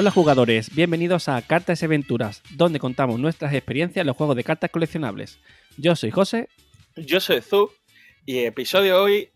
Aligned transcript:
Hola 0.00 0.10
jugadores, 0.10 0.74
bienvenidos 0.74 1.28
a 1.28 1.42
Cartas 1.42 1.82
y 1.82 1.84
Aventuras, 1.84 2.42
donde 2.54 2.78
contamos 2.78 3.20
nuestras 3.20 3.52
experiencias 3.52 4.02
en 4.02 4.06
los 4.06 4.16
juegos 4.16 4.34
de 4.34 4.44
cartas 4.44 4.70
coleccionables. 4.70 5.38
Yo 5.76 5.94
soy 5.94 6.10
José. 6.10 6.48
Yo 6.96 7.20
soy 7.20 7.42
Zu 7.42 7.70
y 8.24 8.38
episodio 8.38 8.94
de 8.94 8.98
hoy 8.98 9.28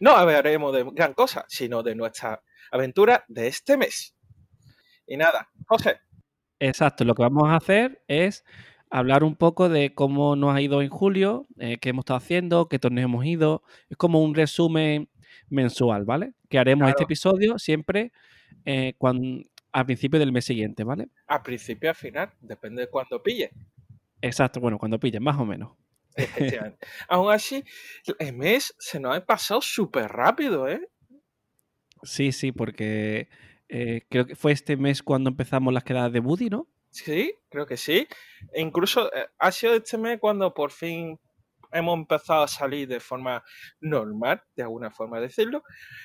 no 0.00 0.10
hablaremos 0.10 0.74
de 0.74 0.84
gran 0.92 1.14
cosa, 1.14 1.46
sino 1.48 1.82
de 1.82 1.94
nuestra 1.94 2.42
aventura 2.70 3.24
de 3.26 3.46
este 3.46 3.78
mes. 3.78 4.14
Y 5.06 5.16
nada, 5.16 5.48
José. 5.66 6.00
Exacto, 6.58 7.06
lo 7.06 7.14
que 7.14 7.22
vamos 7.22 7.48
a 7.48 7.56
hacer 7.56 8.02
es 8.06 8.44
hablar 8.90 9.24
un 9.24 9.34
poco 9.34 9.70
de 9.70 9.94
cómo 9.94 10.36
nos 10.36 10.54
ha 10.54 10.60
ido 10.60 10.82
en 10.82 10.90
julio, 10.90 11.46
eh, 11.58 11.78
qué 11.78 11.88
hemos 11.88 12.02
estado 12.02 12.18
haciendo, 12.18 12.68
qué 12.68 12.78
torneos 12.78 13.06
hemos 13.06 13.24
ido. 13.24 13.62
Es 13.88 13.96
como 13.96 14.22
un 14.22 14.34
resumen 14.34 15.08
mensual, 15.48 16.04
¿vale? 16.04 16.34
Que 16.50 16.58
haremos 16.58 16.90
este 16.90 17.04
episodio 17.04 17.58
siempre 17.58 18.12
eh, 18.66 18.92
cuando, 18.98 19.42
a 19.72 19.84
principio 19.84 20.18
del 20.18 20.32
mes 20.32 20.44
siguiente, 20.44 20.84
¿vale? 20.84 21.08
A 21.26 21.42
principio 21.42 21.90
al 21.90 21.96
final, 21.96 22.32
depende 22.40 22.82
de 22.82 22.88
cuándo 22.88 23.22
pille. 23.22 23.50
Exacto, 24.20 24.60
bueno, 24.60 24.78
cuando 24.78 25.00
pille, 25.00 25.18
más 25.18 25.38
o 25.38 25.44
menos. 25.44 25.72
Aún 27.08 27.32
así, 27.32 27.64
el 28.18 28.34
mes 28.34 28.74
se 28.78 29.00
nos 29.00 29.16
ha 29.16 29.24
pasado 29.24 29.60
súper 29.60 30.08
rápido, 30.10 30.68
¿eh? 30.68 30.88
Sí, 32.02 32.32
sí, 32.32 32.52
porque 32.52 33.28
eh, 33.68 34.02
creo 34.10 34.26
que 34.26 34.36
fue 34.36 34.52
este 34.52 34.76
mes 34.76 35.02
cuando 35.02 35.30
empezamos 35.30 35.72
las 35.72 35.84
quedadas 35.84 36.12
de 36.12 36.20
Buddy, 36.20 36.50
¿no? 36.50 36.68
Sí, 36.90 37.34
creo 37.48 37.66
que 37.66 37.78
sí. 37.78 38.06
E 38.52 38.60
incluso 38.60 39.12
eh, 39.14 39.26
ha 39.38 39.50
sido 39.50 39.74
este 39.74 39.96
mes 39.96 40.18
cuando 40.20 40.52
por 40.52 40.70
fin 40.70 41.18
hemos 41.72 41.96
empezado 41.96 42.42
a 42.42 42.48
salir 42.48 42.86
de 42.86 43.00
forma 43.00 43.42
normal, 43.80 44.42
de 44.54 44.64
alguna 44.64 44.90
forma 44.90 45.20
decirlo. 45.20 45.62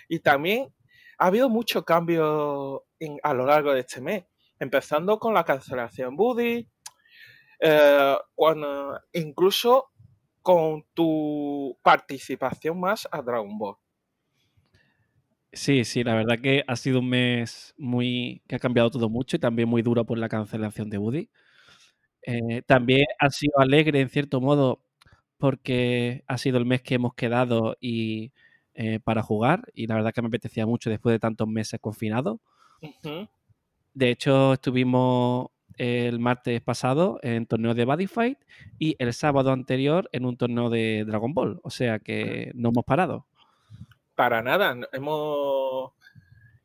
Y 0.08 0.20
también 0.20 0.73
ha 1.17 1.27
habido 1.27 1.49
mucho 1.49 1.83
cambio 1.83 2.86
a 3.23 3.34
lo 3.34 3.45
largo 3.45 3.73
de 3.73 3.81
este 3.81 4.02
mes, 4.02 4.26
empezando 4.59 5.20
con 5.20 5.34
la 5.34 5.44
cancelación 5.44 6.16
Buddy, 6.16 6.67
eh, 7.59 8.16
incluso 9.14 9.92
con 10.42 10.86
tu 10.94 11.78
participación 11.84 12.80
más 12.80 13.08
a 13.12 13.22
Dragon 13.22 13.58
Ball. 13.58 13.76
Sí, 15.52 15.86
sí, 15.86 16.04
la 16.04 16.14
verdad 16.14 16.39
que 16.42 16.64
ha 16.67 16.76
sido 16.76 17.00
un 17.00 17.09
mes 17.09 17.73
muy 17.78 18.44
que 18.48 18.56
ha 18.56 18.59
cambiado 18.59 18.92
todo 18.92 19.09
mucho 19.09 19.38
y 19.38 19.39
también 19.39 19.67
muy 19.67 19.82
duro 19.82 20.06
por 20.06 20.17
la 20.17 20.30
cancelación 20.30 20.89
de 20.89 20.98
Woody. 20.98 21.30
Eh, 22.22 22.61
también 22.66 23.06
ha 23.20 23.30
sido 23.30 23.59
alegre 23.59 24.02
en 24.02 24.09
cierto 24.09 24.42
modo 24.42 24.84
porque 25.38 26.23
ha 26.28 26.38
sido 26.38 26.58
el 26.58 26.66
mes 26.66 26.82
que 26.82 26.95
hemos 26.95 27.14
quedado 27.16 27.78
y 27.80 28.34
eh, 28.76 29.00
para 29.00 29.23
jugar 29.23 29.64
y 29.73 29.88
la 29.88 29.95
verdad 29.95 30.14
que 30.14 30.22
me 30.22 30.28
apetecía 30.28 30.66
mucho 30.66 30.89
después 30.89 31.14
de 31.14 31.20
tantos 31.20 31.48
meses 31.48 31.80
confinados. 31.80 32.39
De 33.94 34.09
hecho, 34.09 34.53
estuvimos 34.53 35.47
el 35.78 36.20
martes 36.20 36.61
pasado 36.61 37.20
en 37.22 37.45
torneo 37.45 37.73
de 37.73 37.86
Bodyfight 37.86 38.39
y 38.80 38.95
el 39.00 39.14
sábado 39.14 39.52
anterior 39.52 40.09
en 40.11 40.25
un 40.25 40.38
torneo 40.38 40.70
de 40.70 41.05
Dragon 41.05 41.33
Ball. 41.33 41.59
O 41.64 41.70
sea 41.70 42.00
que 42.00 42.52
no 42.55 42.70
hemos 42.70 42.83
parado. 42.83 43.28
Para 44.16 44.42
nada, 44.42 44.75
hemos 44.92 45.92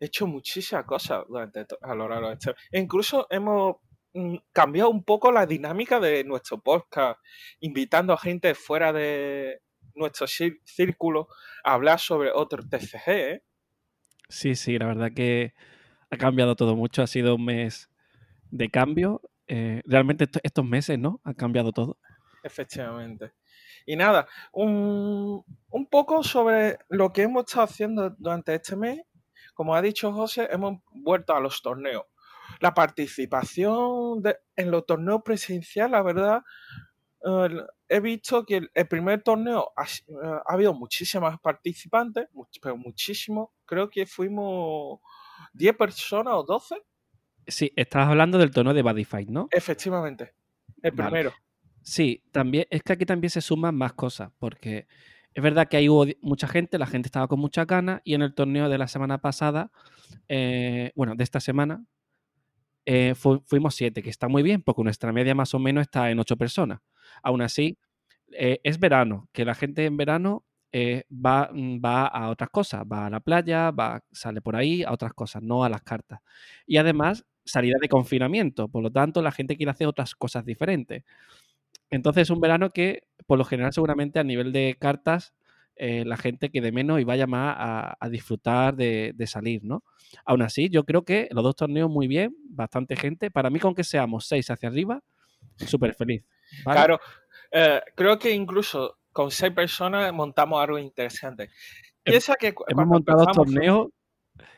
hecho 0.01 0.27
muchísimas 0.27 0.85
cosas 0.85 1.25
durante 1.29 1.67
a 1.81 1.95
lo 1.95 2.09
largo 2.09 2.29
de 2.29 2.35
este. 2.35 2.55
incluso 2.73 3.27
hemos 3.31 3.77
mm, 4.15 4.37
cambiado 4.53 4.91
un 4.91 5.05
poco 5.05 5.31
la 5.31 5.47
dinámica 5.47 6.01
de 6.01 6.25
nuestro 6.25 6.61
podcast, 6.61 7.21
invitando 7.61 8.13
a 8.13 8.19
gente 8.19 8.55
fuera 8.55 8.93
de 8.93 9.61
nuestro 9.95 10.27
círculo 10.27 11.29
a 11.63 11.75
hablar 11.75 12.01
sobre 12.01 12.33
otro 12.33 12.63
TCG. 12.67 13.09
¿eh? 13.09 13.43
Sí, 14.29 14.55
sí, 14.55 14.79
la 14.79 14.87
verdad 14.87 15.13
que 15.15 15.53
ha 16.13 16.19
cambiado 16.19 16.55
todo 16.55 16.77
mucho. 16.77 17.03
Ha 17.03 17.07
sido 17.07 17.37
un 17.37 17.47
mes 17.47 17.89
de 18.51 18.69
cambio. 18.69 19.23
Eh, 19.49 19.83
realmente 19.87 20.29
estos 20.43 20.65
meses, 20.65 20.99
¿no? 20.99 21.21
Han 21.25 21.35
cambiado 21.35 21.73
todo. 21.73 21.97
Efectivamente. 22.43 23.33
Y 23.87 23.97
nada, 23.97 24.29
un, 24.53 25.43
poco 25.91 26.23
sobre 26.23 26.79
lo 26.89 27.13
que 27.13 27.23
hemos 27.23 27.47
estado 27.47 27.65
haciendo 27.65 28.11
durante 28.11 28.55
este 28.55 28.77
mes. 28.77 29.01
Como 29.55 29.75
ha 29.75 29.81
dicho 29.81 30.13
José, 30.13 30.49
hemos 30.53 30.81
vuelto 30.93 31.35
a 31.35 31.41
los 31.41 31.63
torneos. 31.63 32.05
La 32.61 32.75
participación 32.75 34.23
en 34.57 34.71
los 34.71 34.85
torneos 34.85 35.23
presenciales, 35.25 35.93
la 35.93 36.03
verdad, 36.03 36.43
eh, 37.25 37.49
he 37.89 38.01
visto 38.01 38.45
que 38.45 38.69
el, 38.75 38.89
primer 38.89 39.23
torneo 39.23 39.73
ha, 39.77 39.85
eh, 39.85 40.41
ha, 40.47 40.53
habido 40.53 40.75
muchísimas 40.75 41.41
participantes, 41.41 42.29
pero 42.61 42.77
muchísimos. 42.77 43.49
Creo 43.65 43.89
que 43.89 44.07
fuimos 44.07 45.01
10 45.53 45.77
personas 45.77 46.35
o 46.35 46.43
12 46.43 46.77
Sí, 47.47 47.73
estabas 47.77 48.09
hablando 48.09 48.39
del 48.39 48.51
tono 48.51 48.73
de 48.73 48.83
Bodyfight, 48.83 49.29
¿no? 49.29 49.49
Efectivamente. 49.51 50.35
El 50.83 50.93
primero. 50.93 51.33
Sí, 51.83 52.23
también, 52.31 52.67
es 52.71 52.83
que 52.83 52.93
aquí 52.93 53.05
también 53.05 53.31
se 53.31 53.41
suman 53.41 53.75
más 53.75 53.93
cosas, 53.95 54.31
porque 54.39 54.87
es 55.35 55.43
verdad 55.43 55.69
que 55.69 55.77
ahí 55.77 55.89
hubo 55.89 56.07
mucha 56.21 56.47
gente, 56.47 56.79
la 56.79 56.87
gente 56.87 57.09
estaba 57.09 57.27
con 57.27 57.41
mucha 57.41 57.65
ganas, 57.65 58.01
y 58.05 58.15
en 58.15 58.23
el 58.23 58.35
torneo 58.35 58.69
de 58.69 58.79
la 58.79 58.87
semana 58.87 59.19
pasada, 59.19 59.73
eh, 60.29 60.93
bueno, 60.95 61.15
de 61.17 61.25
esta 61.25 61.41
semana, 61.41 61.85
eh, 62.85 63.15
fuimos 63.15 63.75
siete, 63.75 64.03
que 64.03 64.11
está 64.11 64.29
muy 64.29 64.43
bien, 64.43 64.63
porque 64.63 64.83
nuestra 64.83 65.13
media 65.13 65.35
más 65.35 65.55
o 65.55 65.59
menos 65.59 65.83
está 65.83 66.11
en 66.11 66.21
ocho 66.21 66.37
personas. 66.37 66.81
Aún 67.23 67.43
así, 67.43 67.79
eh, 68.33 68.61
es 68.63 68.79
verano, 68.79 69.29
que 69.33 69.45
la 69.45 69.55
gente 69.55 69.85
en 69.85 69.97
verano 69.97 70.45
va, 70.73 71.51
mm, 71.53 71.81
va, 71.85 72.07
a 72.07 72.31
otras 72.31 72.51
cosas, 72.51 72.85
va 72.91 73.07
a 73.07 73.11
la 73.11 73.21
playa, 73.21 73.71
va, 73.71 74.03
sale 74.13 74.41
por 74.41 74.57
ahí 74.57 74.83
a 74.83 74.93
otras 74.93 75.13
cosas, 75.13 75.43
no 75.43 75.65
a 75.65 75.69
las 75.69 75.83
cartas. 75.83 76.21
Y 76.67 76.79
además 76.79 77.25
salida 77.45 77.77
de 77.81 77.89
confinamiento, 77.89 78.69
por 78.69 78.83
lo 78.83 78.91
tanto 78.91 79.21
la 79.23 79.33
gente 79.33 79.57
quiere 79.57 79.71
hacer 79.71 79.87
otras 79.87 80.15
cosas 80.15 80.45
diferentes. 80.45 81.05
Entonces 81.91 82.23
es 82.23 82.31
un 82.31 82.41
verano 82.41 82.71
que, 82.71 83.03
por 83.27 83.39
lo 83.39 83.45
general, 83.45 83.73
seguramente 83.73 84.19
a 84.19 84.25
nivel 84.25 84.53
de 84.53 84.77
cartas, 84.79 85.35
eh, 85.77 86.05
la 86.07 86.17
gente 86.17 86.51
quede 86.51 86.71
menos 86.73 87.01
y 87.01 87.05
vaya 87.05 87.27
más 87.27 87.57
a, 87.59 88.09
disfrutar 88.09 88.77
de, 88.77 89.15
salir, 89.27 89.65
¿no? 89.65 89.85
Aún 90.25 90.43
así, 90.43 90.69
yo 90.69 90.85
creo 90.85 91.05
que 91.05 91.29
los 91.33 91.43
dos 91.43 91.57
torneos 91.57 91.91
muy 91.91 92.09
bien, 92.09 92.35
bastante 92.49 92.97
gente. 92.97 93.31
Para 93.31 93.51
mí, 93.51 93.59
con 93.59 93.75
que 93.75 93.85
seamos 93.85 94.27
seis 94.27 94.51
hacia 94.51 94.69
arriba, 94.69 95.03
súper 95.57 95.95
feliz. 95.95 96.25
Claro, 96.65 97.01
eh, 97.51 97.81
creo 97.95 98.19
que 98.19 98.31
incluso 98.31 98.99
con 99.13 99.31
seis 99.31 99.53
personas 99.53 100.13
montamos 100.13 100.63
algo 100.63 100.79
interesante. 100.79 101.51
Piensa 102.03 102.35
que 102.35 102.55
hemos 102.69 102.87
montado 102.87 103.27
torneos 103.27 103.89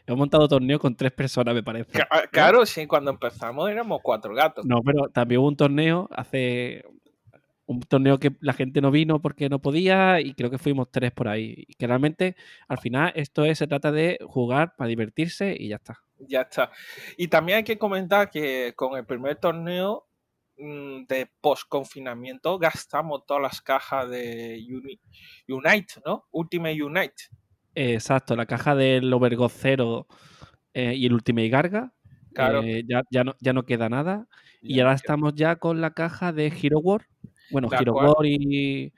Hemos 0.07 0.19
montado 0.19 0.49
torneo 0.49 0.79
con 0.79 0.95
tres 0.97 1.13
personas, 1.13 1.55
me 1.55 1.63
parece. 1.63 2.07
Claro, 2.31 2.67
sí, 2.67 2.87
cuando 2.87 3.11
empezamos 3.11 3.71
éramos 3.71 4.01
cuatro 4.03 4.35
gatos. 4.35 4.65
No, 4.67 4.83
pero 4.83 5.09
también 5.09 5.41
hubo 5.41 5.49
un 5.49 5.57
torneo 5.57 6.09
hace. 6.13 6.85
Un 7.67 7.81
torneo 7.81 8.19
que 8.19 8.37
la 8.41 8.53
gente 8.53 8.83
no 8.83 8.91
vino 8.91 9.23
porque 9.23 9.49
no 9.49 9.59
podía 9.59 10.21
y 10.21 10.35
creo 10.35 10.51
que 10.51 10.59
fuimos 10.59 10.91
tres 10.91 11.13
por 11.13 11.29
ahí. 11.29 11.65
Y 11.67 11.75
que 11.75 11.87
realmente, 11.87 12.37
al 12.69 12.77
final, 12.77 13.13
esto 13.17 13.47
es, 13.47 13.57
se 13.57 13.67
trata 13.67 13.91
de 13.91 14.19
jugar 14.27 14.77
para 14.77 14.89
divertirse 14.89 15.57
y 15.59 15.69
ya 15.69 15.77
está. 15.77 16.03
Ya 16.19 16.43
está. 16.43 16.71
Y 17.17 17.29
también 17.29 17.57
hay 17.57 17.65
que 17.65 17.79
comentar 17.79 18.31
que 18.31 18.75
con 18.77 18.99
el 18.99 19.07
primer 19.07 19.37
torneo 19.37 20.07
de 20.57 21.29
post-confinamiento 21.41 22.59
gastamos 22.59 23.27
todas 23.27 23.43
las 23.43 23.61
cajas 23.61 24.09
de 24.09 24.65
Unite, 25.49 25.95
¿no? 26.05 26.27
Ultimate 26.31 26.83
Unite. 26.83 27.25
Exacto, 27.75 28.37
la 28.37 28.47
caja 28.47 28.75
del 28.75 29.13
Overgoth 29.13 29.53
0 29.55 30.07
eh, 30.75 30.95
y 30.95 31.07
el 31.07 31.13
Ultimate 31.13 31.49
Garga. 31.49 31.93
Claro. 32.33 32.63
Eh, 32.63 32.85
ya, 32.89 33.03
ya, 33.11 33.25
no, 33.25 33.35
ya 33.41 33.53
no 33.53 33.65
queda 33.65 33.89
nada. 33.89 34.29
y 34.61 34.81
ahora 34.81 34.95
estamos 34.95 35.35
ya 35.35 35.57
con 35.57 35.81
la 35.81 35.93
caja 35.93 36.33
de 36.33 36.47
Hero 36.47 36.79
War. 36.79 37.07
Bueno, 37.51 37.69
Hero 37.73 37.95
War 37.95 38.25
y, 38.25 38.93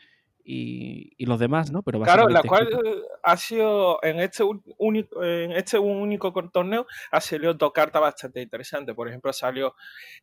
y, 0.46 1.26
los 1.26 1.38
demás, 1.38 1.72
¿no? 1.72 1.82
Pero 1.82 2.00
claro, 2.00 2.28
la 2.28 2.42
cual 2.42 2.68
ha 3.22 3.36
sido 3.36 3.98
en 4.02 4.20
este 4.20 4.44
único, 4.78 5.22
en 5.24 5.52
este 5.52 5.78
único 5.78 6.32
torneo 6.50 6.86
ha 7.10 7.20
salido 7.20 7.54
dos 7.54 7.72
cartas 7.72 8.00
bastante 8.00 8.40
interesantes. 8.42 8.94
Por 8.94 9.08
ejemplo, 9.08 9.32
salió 9.32 9.74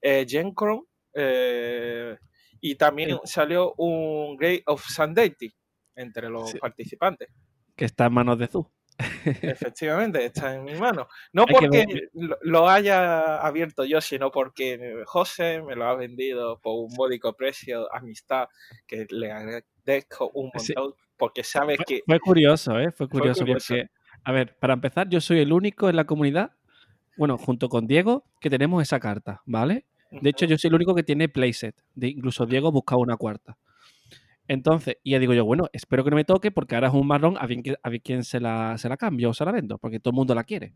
eh, 0.02 0.26
Gencron 0.28 0.86
eh, 1.14 2.18
y 2.62 2.76
también 2.76 3.20
salió 3.24 3.74
un 3.78 4.36
Grey 4.38 4.64
of 4.66 4.86
Sandati 4.86 5.54
entre 5.96 6.30
los 6.30 6.54
participantes 6.56 7.30
que 7.76 7.86
está 7.86 8.06
en 8.06 8.14
manos 8.14 8.38
de 8.38 8.48
Zu. 8.48 8.70
Efectivamente, 9.26 10.24
está 10.24 10.54
en 10.54 10.64
mi 10.64 10.76
mano. 10.76 11.08
No 11.32 11.46
porque 11.48 12.10
lo 12.14 12.70
haya 12.70 13.38
abierto 13.38 13.86
yo, 13.86 14.02
sino 14.02 14.30
porque 14.30 15.04
José 15.06 15.64
me 15.64 15.76
lo 15.76 15.86
ha 15.86 15.96
vendido 15.96 16.60
por 16.60 16.86
un 16.86 16.94
módico 16.96 17.34
precio, 17.34 17.94
amistad, 17.94 18.48
que 18.86 19.08
le 19.10 19.32
agradezco 19.32 20.30
un 20.36 20.52
montón, 20.54 20.94
porque 21.18 21.44
sabes 21.44 21.80
que... 21.88 22.02
Fue 22.06 22.20
curioso, 22.20 22.80
¿eh? 22.80 22.92
Fue 22.92 23.10
curioso, 23.10 23.46
porque, 23.46 23.90
a 24.24 24.32
ver, 24.32 24.56
para 24.60 24.76
empezar, 24.76 25.10
yo 25.10 25.20
soy 25.20 25.40
el 25.40 25.52
único 25.52 25.90
en 25.90 25.96
la 25.96 26.06
comunidad, 26.06 26.52
bueno, 27.18 27.40
junto 27.40 27.70
con 27.70 27.88
Diego, 27.88 28.26
que 28.40 28.52
tenemos 28.52 28.84
esa 28.84 29.00
carta, 29.00 29.42
¿vale? 29.46 29.86
De 30.22 30.30
hecho, 30.30 30.46
yo 30.46 30.58
soy 30.58 30.70
el 30.70 30.76
único 30.76 30.96
que 30.96 31.04
tiene 31.04 31.30
playset. 31.30 31.76
De, 31.96 32.10
incluso 32.10 32.46
Diego 32.46 32.72
buscaba 32.72 33.02
una 33.02 33.18
cuarta. 33.18 33.58
Entonces, 34.48 34.98
y 35.04 35.12
ya 35.12 35.20
digo 35.20 35.34
yo, 35.34 35.46
bueno, 35.46 35.70
espero 35.72 36.04
que 36.04 36.10
no 36.10 36.16
me 36.18 36.26
toque 36.26 36.52
porque 36.52 36.76
ahora 36.76 36.90
es 36.90 36.94
un 36.94 37.08
marrón, 37.08 37.38
a 37.38 37.48
ver, 37.48 38.02
quién 38.02 38.24
se 38.24 38.40
la, 38.40 38.78
se 38.78 38.90
la 38.90 38.98
cambio 38.98 39.30
o 39.30 39.34
se 39.34 39.46
la 39.46 39.52
vendo, 39.52 39.78
porque 39.78 40.00
todo 40.00 40.12
el 40.12 40.16
mundo 40.16 40.36
la 40.36 40.44
quiere. 40.44 40.74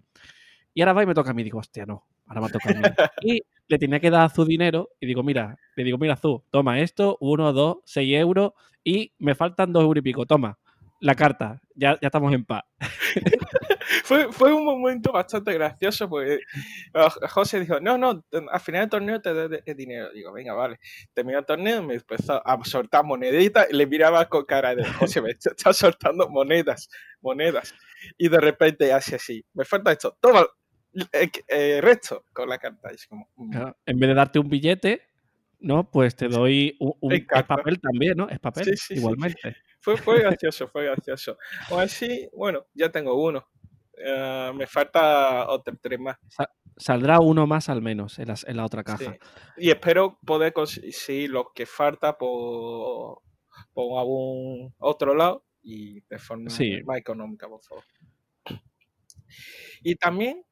Y 0.74 0.82
ahora 0.82 0.94
va 0.94 1.04
y 1.04 1.06
me 1.06 1.14
toca 1.14 1.32
a 1.32 1.34
mí. 1.34 1.44
Digo, 1.44 1.60
hostia, 1.60 1.86
no, 1.86 2.06
ahora 2.28 2.42
me 2.42 2.50
toca 2.50 2.70
a 2.70 2.74
mí. 2.74 2.82
Y 3.22 3.42
le 3.68 3.78
tenía 3.78 4.00
que 4.00 4.10
dar 4.10 4.26
a 4.26 4.30
Zu 4.30 4.46
dinero 4.46 4.90
y 5.00 5.08
digo, 5.08 5.24
mira, 5.24 5.58
le 5.76 5.84
digo, 5.84 5.98
mira, 5.98 6.16
Zu, 6.16 6.44
toma 6.50 6.80
esto, 6.80 7.18
uno, 7.20 7.52
dos, 7.52 7.78
seis 7.84 8.16
euros 8.16 8.54
y 8.84 9.12
me 9.20 9.36
faltan 9.36 9.74
dos 9.74 9.84
euros 9.84 10.00
y 10.00 10.04
pico, 10.04 10.26
toma, 10.26 10.58
la 11.02 11.16
carta, 11.16 11.62
ya, 11.76 11.98
ya 12.02 12.08
estamos 12.08 12.34
en 12.34 12.46
paz. 12.46 12.64
fue, 14.04 14.32
fue 14.32 14.54
un 14.54 14.66
momento 14.66 15.12
bastante 15.12 15.54
gracioso 15.54 16.10
porque 16.10 16.40
José 17.30 17.60
dijo, 17.60 17.80
no, 17.80 17.98
no, 17.98 18.24
al 18.52 18.60
final 18.60 18.82
del 18.82 18.90
torneo 18.90 19.22
te 19.22 19.34
doy 19.34 19.62
dinero. 19.76 20.12
Digo, 20.12 20.32
venga, 20.34 20.54
vale. 20.54 20.80
Terminó 21.14 21.40
el 21.40 21.46
torneo, 21.46 21.84
me 21.84 21.96
empezó 21.96 22.46
a 22.46 22.64
soltar 22.64 23.04
moneditas 23.04 23.68
y 23.70 23.76
le 23.76 23.86
miraba 23.88 24.28
con 24.28 24.46
cara 24.46 24.76
de, 24.76 24.84
José, 24.86 25.22
me 25.22 25.32
está 25.32 25.74
soltando 25.74 26.30
monedas, 26.30 26.90
monedas. 27.22 27.74
Y 28.18 28.30
de 28.30 28.40
repente 28.40 28.92
hace 28.94 29.16
así, 29.16 29.44
me 29.54 29.66
falta 29.66 29.92
esto, 29.92 30.18
toma, 30.20 30.46
eh, 31.12 31.30
eh, 31.48 31.80
resto 31.82 32.26
con 32.34 32.50
la 32.50 32.58
carta. 32.58 32.90
Es 32.90 33.08
como, 33.08 33.30
mm. 33.36 33.56
en 33.86 34.00
vez 34.00 34.10
de 34.10 34.16
darte 34.16 34.40
un 34.40 34.50
billete, 34.50 35.08
¿no? 35.60 35.90
Pues 35.90 36.16
te 36.16 36.28
doy 36.28 36.76
un, 36.80 37.26
papel 37.48 37.80
también, 37.80 38.14
¿no? 38.18 38.30
Es 38.30 38.40
papel, 38.40 38.76
igualmente. 38.90 39.58
Fue, 39.80 39.98
fue 39.98 40.20
gracioso, 40.20 40.68
fue 40.68 40.86
gracioso. 40.86 41.38
O 41.70 41.80
así, 41.80 42.28
bueno, 42.34 42.66
ya 42.74 42.92
tengo 42.92 43.24
uno. 43.24 43.48
Eh, 43.98 44.52
me 44.56 44.68
falta 44.68 45.48
otro 45.50 45.76
tres 45.82 46.00
más. 46.00 46.18
Saldrá 46.78 47.20
uno 47.20 47.48
más 47.48 47.70
al 47.70 47.82
menos 47.82 48.20
en, 48.20 48.58
la 48.58 48.66
otra 48.66 48.84
caja. 48.84 49.18
Y 49.58 49.72
espero 49.72 50.20
poder 50.26 50.54
conseguir 50.54 51.32
lo 51.32 51.52
que 51.54 51.66
falta 51.66 52.18
por, 52.18 53.22
por 53.74 54.00
algún 54.00 54.76
otro 54.78 55.16
lado 55.16 55.44
y 55.64 56.02
de 56.02 56.20
forma 56.20 56.46
más 56.46 56.98
económica, 56.98 57.48
por 57.48 57.62
favor. 57.64 57.84
Y 59.82 59.96
también 59.96 60.44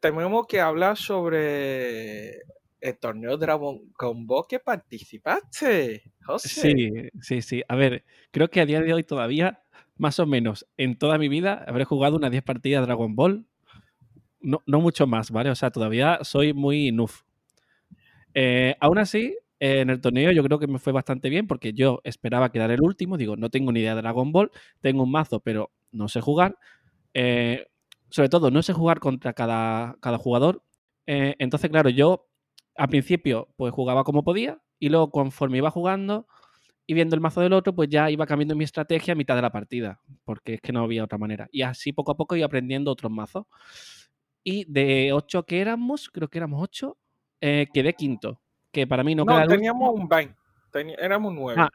tenemos 0.00 0.46
que 0.46 0.60
hablar 0.60 0.96
sobre 0.96 2.42
el 2.80 2.98
torneo 2.98 3.36
Dragon 3.38 4.26
Ball 4.26 4.44
que 4.48 4.60
participaste, 4.60 6.02
José. 6.22 6.48
Sí, 6.48 6.90
sí, 7.20 7.42
sí. 7.42 7.62
A 7.66 7.76
ver, 7.76 8.04
creo 8.30 8.48
que 8.50 8.60
a 8.60 8.66
día 8.66 8.80
de 8.82 8.92
hoy 8.92 9.04
todavía, 9.04 9.63
más 9.96 10.18
o 10.18 10.26
menos, 10.26 10.66
en 10.76 10.98
toda 10.98 11.18
mi 11.18 11.28
vida, 11.28 11.64
habré 11.66 11.84
jugado 11.84 12.16
unas 12.16 12.30
10 12.30 12.42
partidas 12.42 12.82
de 12.82 12.86
Dragon 12.86 13.14
Ball. 13.14 13.46
No, 14.40 14.60
mucho 14.66 15.06
más, 15.06 15.30
¿vale? 15.30 15.50
O 15.50 15.54
sea, 15.54 15.70
todavía 15.70 16.18
soy 16.22 16.52
muy 16.52 16.92
nuf. 16.92 17.22
Eh, 18.34 18.76
aún 18.80 18.98
así, 18.98 19.36
en 19.58 19.88
el 19.88 20.00
torneo 20.00 20.32
yo 20.32 20.42
creo 20.42 20.58
que 20.58 20.66
me 20.66 20.78
fue 20.78 20.92
bastante 20.92 21.30
bien 21.30 21.46
porque 21.46 21.72
yo 21.72 22.00
esperaba 22.04 22.52
quedar 22.52 22.70
el 22.70 22.82
último. 22.82 23.16
Digo, 23.16 23.36
no 23.36 23.48
tengo 23.48 23.72
ni 23.72 23.80
idea 23.80 23.94
de 23.94 24.02
Dragon 24.02 24.32
Ball, 24.32 24.50
tengo 24.80 25.04
un 25.04 25.10
mazo, 25.10 25.40
pero 25.40 25.70
no 25.92 26.08
sé 26.08 26.20
jugar. 26.20 26.58
Eh, 27.14 27.66
sobre 28.10 28.28
todo, 28.28 28.50
no 28.50 28.62
sé 28.62 28.72
jugar 28.72 29.00
contra 29.00 29.32
cada, 29.32 29.96
cada 30.00 30.18
jugador. 30.18 30.62
Eh, 31.06 31.36
entonces, 31.38 31.70
claro, 31.70 31.88
yo 31.88 32.28
al 32.76 32.88
principio 32.88 33.48
pues 33.56 33.72
jugaba 33.72 34.04
como 34.04 34.24
podía 34.24 34.60
y 34.78 34.88
luego 34.88 35.10
conforme 35.10 35.58
iba 35.58 35.70
jugando 35.70 36.26
y 36.86 36.94
viendo 36.94 37.14
el 37.14 37.20
mazo 37.20 37.40
del 37.40 37.52
otro, 37.52 37.74
pues 37.74 37.88
ya 37.88 38.10
iba 38.10 38.26
cambiando 38.26 38.54
mi 38.54 38.64
estrategia 38.64 39.12
a 39.12 39.16
mitad 39.16 39.36
de 39.36 39.42
la 39.42 39.52
partida, 39.52 40.00
porque 40.24 40.54
es 40.54 40.60
que 40.60 40.72
no 40.72 40.82
había 40.82 41.04
otra 41.04 41.18
manera. 41.18 41.48
Y 41.50 41.62
así 41.62 41.92
poco 41.92 42.12
a 42.12 42.16
poco 42.16 42.36
iba 42.36 42.46
aprendiendo 42.46 42.90
otros 42.90 43.10
mazos. 43.10 43.46
Y 44.42 44.70
de 44.70 45.12
ocho 45.12 45.44
que 45.44 45.60
éramos, 45.60 46.10
creo 46.10 46.28
que 46.28 46.38
éramos 46.38 46.62
ocho, 46.62 46.98
eh, 47.40 47.66
quedé 47.72 47.94
quinto, 47.94 48.40
que 48.70 48.86
para 48.86 49.02
mí 49.02 49.14
no, 49.14 49.24
no 49.24 49.46
teníamos 49.46 49.94
un 49.94 50.08
20, 50.08 50.36
éramos 50.98 51.32
nueve. 51.32 51.62
Ah, 51.62 51.70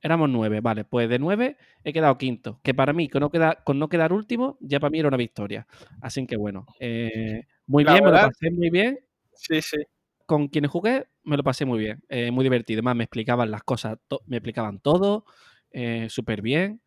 éramos 0.00 0.30
nueve, 0.30 0.60
vale. 0.60 0.84
Pues 0.84 1.08
de 1.08 1.18
nueve 1.18 1.56
he 1.82 1.92
quedado 1.92 2.16
quinto, 2.16 2.60
que 2.62 2.74
para 2.74 2.92
mí 2.92 3.08
con 3.08 3.20
no, 3.20 3.30
quedar, 3.30 3.64
con 3.64 3.80
no 3.80 3.88
quedar 3.88 4.12
último, 4.12 4.56
ya 4.60 4.78
para 4.78 4.90
mí 4.90 5.00
era 5.00 5.08
una 5.08 5.16
victoria. 5.16 5.66
Así 6.00 6.24
que 6.26 6.36
bueno, 6.36 6.66
eh, 6.78 7.42
muy 7.66 7.82
bien, 7.82 8.04
me 8.04 8.10
lo 8.12 8.16
pasé 8.16 8.50
muy 8.52 8.70
bien. 8.70 9.00
Sí, 9.34 9.60
sí 9.60 9.78
con 10.32 10.48
quienes 10.48 10.70
jugué 10.70 11.08
me 11.24 11.36
lo 11.36 11.42
pasé 11.42 11.64
muy 11.64 11.78
bien, 11.78 12.02
eh, 12.08 12.30
muy 12.30 12.44
divertido. 12.44 12.78
Además, 12.78 12.96
me 12.96 13.04
explicaban 13.04 13.50
las 13.50 13.62
cosas, 13.62 13.98
me 14.26 14.36
explicaban 14.38 14.80
todo 14.80 15.24
eh, 15.70 16.08
súper 16.10 16.42
bien. 16.42 16.80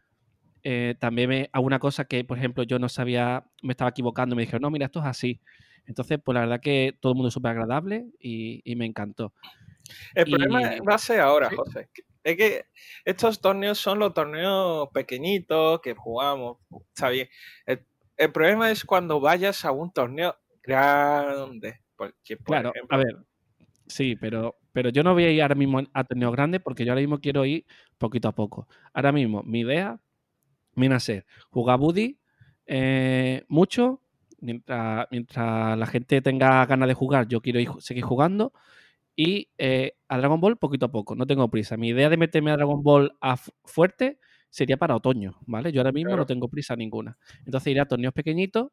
Eh, 0.63 0.95
también 0.99 1.29
me, 1.29 1.49
alguna 1.53 1.79
cosa 1.79 2.05
que, 2.05 2.23
por 2.23 2.37
ejemplo, 2.37 2.63
yo 2.63 2.79
no 2.79 2.89
sabía, 2.89 3.45
me 3.61 3.73
estaba 3.73 3.91
equivocando, 3.91 4.35
me 4.35 4.41
dijeron, 4.41 4.63
no, 4.63 4.71
mira, 4.71 4.87
esto 4.87 4.99
es 4.99 5.05
así. 5.05 5.41
Entonces, 5.85 6.19
pues 6.23 6.33
la 6.33 6.41
verdad 6.41 6.59
que 6.59 6.97
todo 6.99 7.11
el 7.11 7.15
mundo 7.15 7.27
es 7.27 7.33
súper 7.33 7.51
agradable 7.51 8.07
y, 8.19 8.75
me 8.75 8.85
encantó. 8.85 9.33
El 10.15 10.25
problema 10.25 10.61
va 10.87 10.95
a 10.95 10.99
ser 10.99 11.19
ahora, 11.19 11.49
José. 11.55 11.89
Es 12.23 12.37
que 12.37 12.65
estos 13.05 13.39
torneos 13.39 13.77
son 13.77 13.99
los 13.99 14.13
torneos 14.15 14.89
pequeñitos 14.91 15.79
que 15.81 15.93
jugamos, 15.93 16.57
está 16.87 17.09
bien. 17.09 17.29
el 17.67 18.31
problema 18.31 18.71
es 18.71 18.83
cuando 18.83 19.19
vayas 19.19 19.63
a 19.63 19.71
un 19.71 19.93
torneo 19.93 20.35
grande 20.63 21.85
claro, 22.43 22.73
a 22.89 22.97
ver, 22.97 23.17
sí, 23.87 24.15
pero, 24.15 24.57
pero 24.71 24.89
yo 24.89 25.03
no 25.03 25.13
voy 25.13 25.25
a 25.25 25.31
ir 25.31 25.41
ahora 25.41 25.55
mismo 25.55 25.81
a 25.93 26.03
torneo 26.03 26.31
grande 26.31 26.59
porque 26.59 26.85
yo 26.85 26.91
ahora 26.91 27.01
mismo 27.01 27.19
quiero 27.19 27.45
ir 27.45 27.65
poquito 27.97 28.27
a 28.27 28.31
poco. 28.33 28.67
Ahora 28.93 29.11
mismo, 29.11 29.43
mi 29.43 29.61
idea 29.61 29.99
viene 30.75 30.95
a 30.95 30.99
ser 30.99 31.25
jugar 31.49 31.79
Buddy 31.79 32.19
eh, 32.65 33.43
mucho. 33.47 34.01
Mientras, 34.41 35.07
mientras 35.09 35.77
la 35.77 35.85
gente 35.87 36.21
tenga 36.21 36.65
ganas 36.65 36.87
de 36.87 36.93
jugar, 36.93 37.27
yo 37.27 37.41
quiero 37.41 37.59
ir, 37.59 37.69
seguir 37.79 38.03
jugando. 38.03 38.53
Y 39.15 39.49
eh, 39.57 39.93
a 40.07 40.17
Dragon 40.17 40.41
Ball 40.41 40.57
poquito 40.57 40.87
a 40.87 40.91
poco, 40.91 41.15
no 41.15 41.25
tengo 41.25 41.49
prisa. 41.49 41.77
Mi 41.77 41.89
idea 41.89 42.09
de 42.09 42.17
meterme 42.17 42.51
a 42.51 42.57
Dragon 42.57 42.83
Ball 42.83 43.15
a 43.21 43.37
fuerte 43.63 44.19
sería 44.49 44.77
para 44.77 44.95
otoño, 44.95 45.37
¿vale? 45.45 45.71
Yo 45.71 45.81
ahora 45.81 45.91
mismo 45.91 46.15
no 46.15 46.25
tengo 46.25 46.49
prisa 46.49 46.75
ninguna. 46.75 47.17
Entonces 47.45 47.71
iré 47.71 47.79
a 47.79 47.85
torneos 47.85 48.13
pequeñitos 48.13 48.67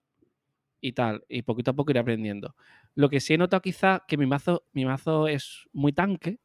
y 0.82 0.92
tal, 0.92 1.24
y 1.28 1.42
poquito 1.42 1.70
a 1.70 1.74
poco 1.74 1.92
iré 1.92 2.00
aprendiendo. 2.00 2.54
Lo 2.94 3.08
que 3.08 3.20
sí 3.20 3.32
he 3.32 3.38
notado 3.38 3.62
quizá 3.62 4.04
que 4.06 4.18
mi 4.18 4.26
mazo, 4.26 4.66
mi 4.72 4.84
mazo 4.84 5.28
es 5.28 5.68
muy 5.72 5.92
tanque 5.92 6.40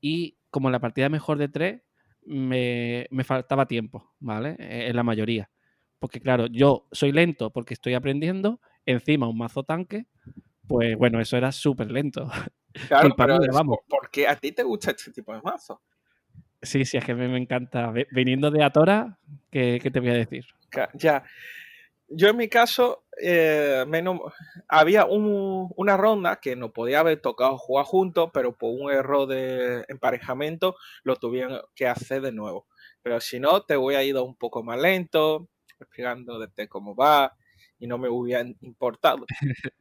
y 0.00 0.36
como 0.50 0.70
la 0.70 0.80
partida 0.80 1.08
mejor 1.08 1.38
de 1.38 1.48
tres 1.48 1.82
me, 2.26 3.06
faltaba 3.24 3.66
tiempo, 3.66 4.12
¿vale? 4.18 4.56
E, 4.58 4.88
en 4.88 4.96
la 4.96 5.04
mayoría. 5.04 5.50
Porque 6.00 6.20
claro, 6.20 6.48
yo 6.48 6.88
soy 6.90 7.12
lento 7.12 7.50
porque 7.52 7.74
estoy 7.74 7.94
aprendiendo, 7.94 8.60
encima 8.84 9.28
un 9.28 9.38
mazo 9.38 9.62
tanque, 9.62 10.06
pues 10.66 10.96
bueno, 10.96 11.20
eso 11.20 11.36
era 11.36 11.50
súper 11.52 11.90
lento. 11.90 12.28
Claro, 12.86 13.16
pero 13.16 13.36
vamos. 13.52 13.78
porque 13.88 14.28
a 14.28 14.36
ti 14.36 14.52
te 14.52 14.62
gusta 14.62 14.92
este 14.92 15.10
tipo 15.10 15.34
de 15.34 15.42
mazo. 15.42 15.82
Sí, 16.62 16.84
sí, 16.84 16.98
es 16.98 17.04
que 17.04 17.16
mí 17.16 17.26
me 17.26 17.36
encanta. 17.36 17.92
Viniendo 18.12 18.48
de 18.52 18.62
Atora, 18.62 19.18
¿qué, 19.50 19.80
qué 19.82 19.90
te 19.90 19.98
voy 19.98 20.10
a 20.10 20.14
decir? 20.14 20.46
Ya, 20.94 21.24
yo 22.10 22.28
en 22.28 22.36
mi 22.36 22.48
caso, 22.48 23.04
eh, 23.22 23.84
había 24.68 25.06
una 25.06 25.96
ronda 25.96 26.40
que 26.40 26.56
no 26.56 26.72
podía 26.72 27.00
haber 27.00 27.20
tocado 27.20 27.56
jugar 27.56 27.86
juntos, 27.86 28.30
pero 28.34 28.56
por 28.56 28.70
un 28.78 28.90
error 28.90 29.28
de 29.28 29.84
emparejamiento 29.88 30.76
lo 31.04 31.16
tuvieron 31.16 31.60
que 31.74 31.86
hacer 31.86 32.22
de 32.22 32.32
nuevo. 32.32 32.66
Pero 33.02 33.20
si 33.20 33.38
no, 33.40 33.62
te 33.62 33.76
voy 33.76 33.94
a 33.94 34.02
ir 34.02 34.16
un 34.16 34.34
poco 34.34 34.62
más 34.62 34.80
lento, 34.80 35.48
explicando 35.78 36.38
desde 36.38 36.68
cómo 36.68 36.94
va, 36.94 37.36
y 37.78 37.86
no 37.86 37.96
me 37.96 38.08
hubiera 38.08 38.44
importado. 38.60 39.24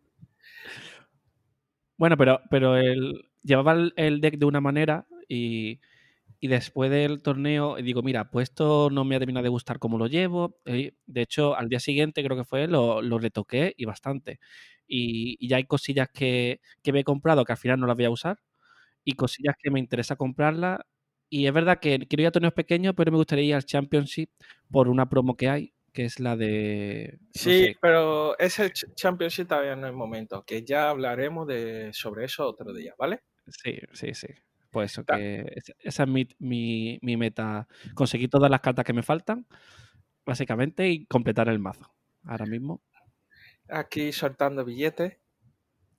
bueno, 1.97 2.15
pero, 2.15 2.41
pero 2.49 2.77
el, 2.77 3.29
llevaba 3.43 3.75
el 3.95 4.21
deck 4.21 4.37
de 4.37 4.45
una 4.45 4.61
manera 4.61 5.07
y 5.27 5.79
y 6.39 6.47
después 6.47 6.89
del 6.89 7.21
torneo 7.21 7.75
digo, 7.75 8.01
mira, 8.01 8.29
pues 8.31 8.49
esto 8.49 8.89
no 8.89 9.03
me 9.03 9.15
ha 9.15 9.19
terminado 9.19 9.43
de 9.43 9.49
gustar 9.49 9.77
cómo 9.77 9.97
lo 9.97 10.07
llevo. 10.07 10.57
Eh, 10.65 10.93
de 11.05 11.21
hecho, 11.21 11.55
al 11.55 11.67
día 11.67 11.79
siguiente 11.79 12.23
creo 12.23 12.37
que 12.37 12.45
fue, 12.45 12.67
lo, 12.67 13.01
lo 13.01 13.19
retoqué 13.19 13.73
y 13.75 13.85
bastante. 13.85 14.39
Y, 14.87 15.47
ya 15.47 15.57
hay 15.57 15.65
cosillas 15.65 16.09
que, 16.13 16.61
me 16.91 17.01
he 17.01 17.03
comprado 17.03 17.43
que 17.43 17.51
al 17.51 17.57
final 17.57 17.79
no 17.79 17.87
las 17.87 17.95
voy 17.95 18.05
a 18.05 18.09
usar 18.09 18.39
y 19.03 19.13
cosillas 19.13 19.55
que 19.61 19.69
me 19.69 19.79
interesa 19.79 20.15
comprarlas. 20.15 20.79
Y 21.29 21.45
es 21.45 21.53
verdad 21.53 21.79
que 21.79 21.99
quiero 22.07 22.23
ir 22.23 22.27
a 22.27 22.31
torneos 22.31 22.53
pequeños, 22.53 22.95
pero 22.95 23.11
me 23.11 23.17
gustaría 23.17 23.45
ir 23.45 23.55
al 23.55 23.65
Championship 23.65 24.31
por 24.71 24.87
una 24.87 25.09
promo 25.09 25.35
que 25.35 25.49
hay, 25.49 25.73
que 25.93 26.05
es 26.05 26.19
la 26.19 26.35
de... 26.35 27.19
Sí, 27.33 27.75
pero 27.81 28.37
ese 28.39 28.71
Championship 28.71 29.47
todavía 29.47 29.75
no 29.75 29.87
es 29.87 29.93
momento, 29.93 30.43
que 30.43 30.63
ya 30.63 30.89
hablaremos 30.89 31.45
de, 31.47 31.91
sobre 31.93 32.25
eso 32.25 32.47
otro 32.47 32.73
día, 32.73 32.95
¿vale? 32.97 33.19
Sí, 33.47 33.77
sí, 33.93 34.13
sí. 34.13 34.27
Pues 34.71 34.91
eso, 34.91 35.03
que 35.03 35.45
esa 35.79 36.03
es 36.03 36.09
mi, 36.39 36.99
meta. 37.01 37.67
Conseguir 37.95 38.29
todas 38.29 38.51
las 38.51 38.61
cartas 38.61 38.85
que 38.85 38.93
me 38.93 39.03
faltan, 39.03 39.47
básicamente, 40.25 40.87
y 40.89 41.05
completar 41.05 41.49
el 41.49 41.59
mazo. 41.59 41.91
Ahora 42.23 42.45
mismo. 42.45 42.81
Aquí 43.67 44.11
soltando 44.11 44.63
billetes. 44.63 45.17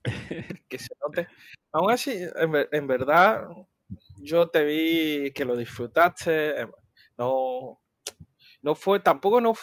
que 0.69 0.79
se 0.79 0.93
note. 1.01 1.27
Aún 1.73 1.91
así, 1.91 2.17
en, 2.35 2.87
verdad, 2.87 3.47
yo 4.17 4.47
te 4.49 4.63
vi 4.63 5.31
que 5.31 5.45
lo 5.45 5.55
disfrutaste. 5.57 6.61
Em, 6.61 6.71
no, 7.17 7.81
no 8.61 8.75
fue, 8.75 8.99
tampoco, 8.99 9.41
no, 9.41 9.53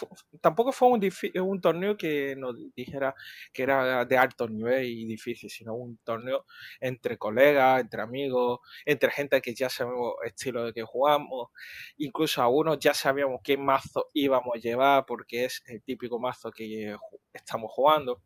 tampoco 0.41 0.73
fue 0.73 0.89
un, 0.89 1.11
un 1.43 1.61
torneo 1.61 1.97
que 1.97 2.35
nos 2.37 2.57
dijera 2.75 3.15
que 3.53 3.63
era 3.63 4.05
de 4.05 4.17
alto 4.17 4.49
nivel 4.49 4.85
y 4.85 5.05
difícil, 5.05 5.51
sino 5.51 5.75
un 5.75 5.99
torneo 5.99 6.45
entre 6.81 7.17
colegas, 7.17 7.81
entre 7.81 8.03
amigos, 8.03 8.61
entre 8.85 9.11
gente 9.11 9.41
que 9.41 9.55
ya 9.55 9.69
sabemos 9.69 10.15
el 10.23 10.31
estilo 10.31 10.65
de 10.65 10.73
que 10.73 10.83
jugamos, 10.83 11.49
incluso 11.97 12.43
algunos 12.43 12.79
ya 12.79 12.95
sabíamos 12.95 13.41
qué 13.43 13.57
mazo 13.57 14.07
íbamos 14.15 14.57
a 14.57 14.59
llevar 14.59 15.05
porque 15.07 15.45
es 15.45 15.63
el 15.67 15.83
típico 15.83 16.19
mazo 16.19 16.51
que 16.51 16.97
estamos 17.33 17.71
jugando. 17.73 18.23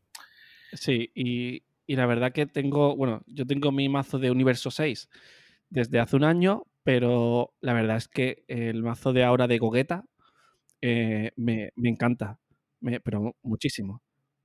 Sí, 0.73 1.11
y, 1.14 1.64
y 1.87 1.97
la 1.97 2.07
verdad 2.07 2.33
que 2.33 2.47
tengo, 2.47 2.97
bueno, 2.97 3.23
yo 3.26 3.47
tengo 3.47 3.73
mi 3.73 3.88
mazo 3.88 4.19
de 4.19 4.31
Universo 4.31 4.71
6 4.71 5.11
desde 5.69 6.00
hace 6.00 6.17
un 6.17 6.25
año, 6.25 6.67
pero 6.83 7.55
la 7.61 7.75
verdad 7.75 7.97
es 7.97 8.09
que 8.09 8.45
el 8.49 8.83
mazo 8.83 9.12
de 9.12 9.25
ahora 9.25 9.47
de 9.47 9.59
Gogeta 9.59 10.05
eh, 10.83 11.33
me, 11.37 11.73
me 11.77 11.91
encanta, 11.91 12.41
me- 12.81 13.01
pero 13.01 13.37
muchísimo, 13.43 14.03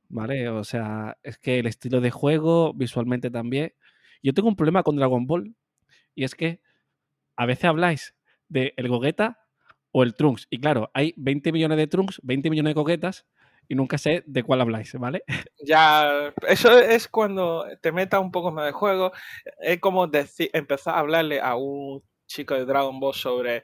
¿vale? 0.10 0.50
O 0.50 0.63
sea, 0.65 1.17
es 1.24 1.38
que 1.39 1.60
el 1.60 1.67
estilo 1.67 2.01
de 2.01 2.12
juego, 2.12 2.74
visualmente 2.75 3.32
también. 3.32 3.74
Yo 4.24 4.34
tengo 4.34 4.50
un 4.50 4.56
problema 4.58 4.84
con 4.84 4.98
Dragon 4.98 5.27
Ball, 5.27 5.56
y 6.15 6.24
es 6.25 6.36
que 6.36 6.62
a 7.36 7.46
veces 7.46 7.65
habláis 7.65 8.15
de 8.50 8.74
el 8.77 8.88
Gogeta 8.89 9.39
o 9.91 10.03
el 10.03 10.15
Trunks, 10.15 10.48
y 10.50 10.60
claro, 10.60 10.91
hay 10.94 11.13
20 11.17 11.51
millones 11.51 11.77
de 11.77 11.88
Trunks, 11.88 12.20
20 12.24 12.50
millones 12.50 12.72
de 12.75 12.82
Gogetas, 12.82 13.25
y 13.67 13.75
nunca 13.75 13.98
sé 13.98 14.24
de 14.27 14.44
cuál 14.44 14.62
habláis, 14.62 14.94
¿vale? 14.94 15.24
Ya, 15.65 16.34
eso 16.48 16.77
es 16.79 17.08
cuando 17.08 17.65
te 17.82 17.91
metas 17.91 18.22
un 18.22 18.32
poco 18.32 18.51
más 18.51 18.65
de 18.65 18.72
juego. 18.72 19.12
Es 19.60 19.79
como 19.79 20.08
decir, 20.08 20.50
empezar 20.53 20.96
a 20.96 21.00
hablarle 21.00 21.41
a 21.41 21.56
un 21.56 22.03
chico 22.27 22.53
de 22.53 22.65
Dragon 22.65 23.00
Ball 23.00 23.13
sobre, 23.15 23.63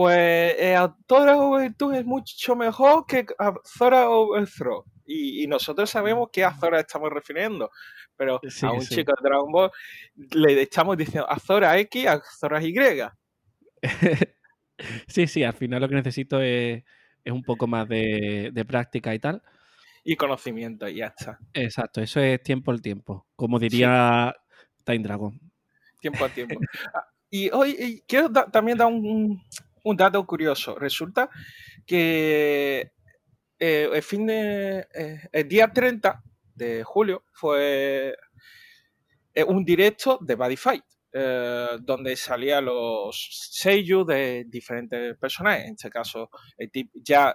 pues, 0.00 0.54
eh, 0.58 0.78
Zora 1.06 1.36
Overthrow 1.36 1.92
es 1.92 2.06
mucho 2.06 2.56
mejor 2.56 3.04
que 3.06 3.26
a 3.38 3.52
Zora 3.66 4.08
Overthrow. 4.08 4.82
Y, 5.04 5.44
y 5.44 5.46
nosotros 5.46 5.90
sabemos 5.90 6.30
que 6.32 6.42
a 6.42 6.54
Zora 6.54 6.80
estamos 6.80 7.10
refiriendo, 7.10 7.70
pero 8.16 8.40
Sí, 8.48 8.64
a 8.64 8.72
un 8.72 8.80
sí. 8.80 8.94
chico 8.94 9.12
de 9.12 9.28
Dragon 9.28 9.52
Ball 9.52 9.70
le 10.16 10.62
estamos 10.62 10.96
diciendo 10.96 11.28
a 11.30 11.38
Zora 11.38 11.76
X, 11.80 12.06
a 12.06 12.22
Zora 12.38 12.62
Y. 12.62 12.72
sí, 15.06 15.26
sí, 15.26 15.44
al 15.44 15.52
final 15.52 15.82
lo 15.82 15.88
que 15.90 15.96
necesito 15.96 16.40
es, 16.40 16.82
es 17.22 17.32
un 17.32 17.42
poco 17.44 17.66
más 17.66 17.86
de, 17.86 18.50
de 18.54 18.64
práctica 18.64 19.14
y 19.14 19.18
tal. 19.18 19.42
Y 20.02 20.16
conocimiento, 20.16 20.88
y 20.88 20.94
ya 20.96 21.08
está. 21.08 21.38
Exacto, 21.52 22.00
eso 22.00 22.20
es 22.20 22.42
tiempo 22.42 22.70
al 22.70 22.80
tiempo, 22.80 23.26
como 23.36 23.58
diría 23.58 24.34
Time 24.84 25.00
Dragon. 25.00 25.38
tiempo 26.00 26.24
a 26.24 26.28
tiempo. 26.30 26.58
Ah, 26.94 27.04
y 27.32 27.48
hoy 27.52 27.76
y 27.78 28.00
quiero 28.08 28.28
da- 28.28 28.50
también 28.50 28.76
dar 28.76 28.88
un, 28.88 29.40
un 29.84 29.96
dato 29.96 30.24
curioso. 30.26 30.78
Resulta 30.78 31.30
que 31.86 32.92
eh, 33.60 33.90
el 33.92 34.02
fin 34.02 34.26
de 34.26 34.88
eh, 34.94 35.28
el 35.32 35.46
día 35.46 35.70
30 35.70 36.22
de 36.54 36.82
julio 36.82 37.24
fue 37.30 38.16
eh, 39.34 39.44
un 39.44 39.64
directo 39.64 40.18
de 40.22 40.34
Body 40.34 40.56
Fight, 40.56 40.84
donde 41.12 42.14
salían 42.14 42.66
los 42.66 43.50
seiyuu 43.52 44.04
de 44.04 44.44
diferentes 44.46 45.18
personajes. 45.18 45.66
En 45.66 45.72
este 45.72 45.90
caso, 45.90 46.30
ya 46.94 47.34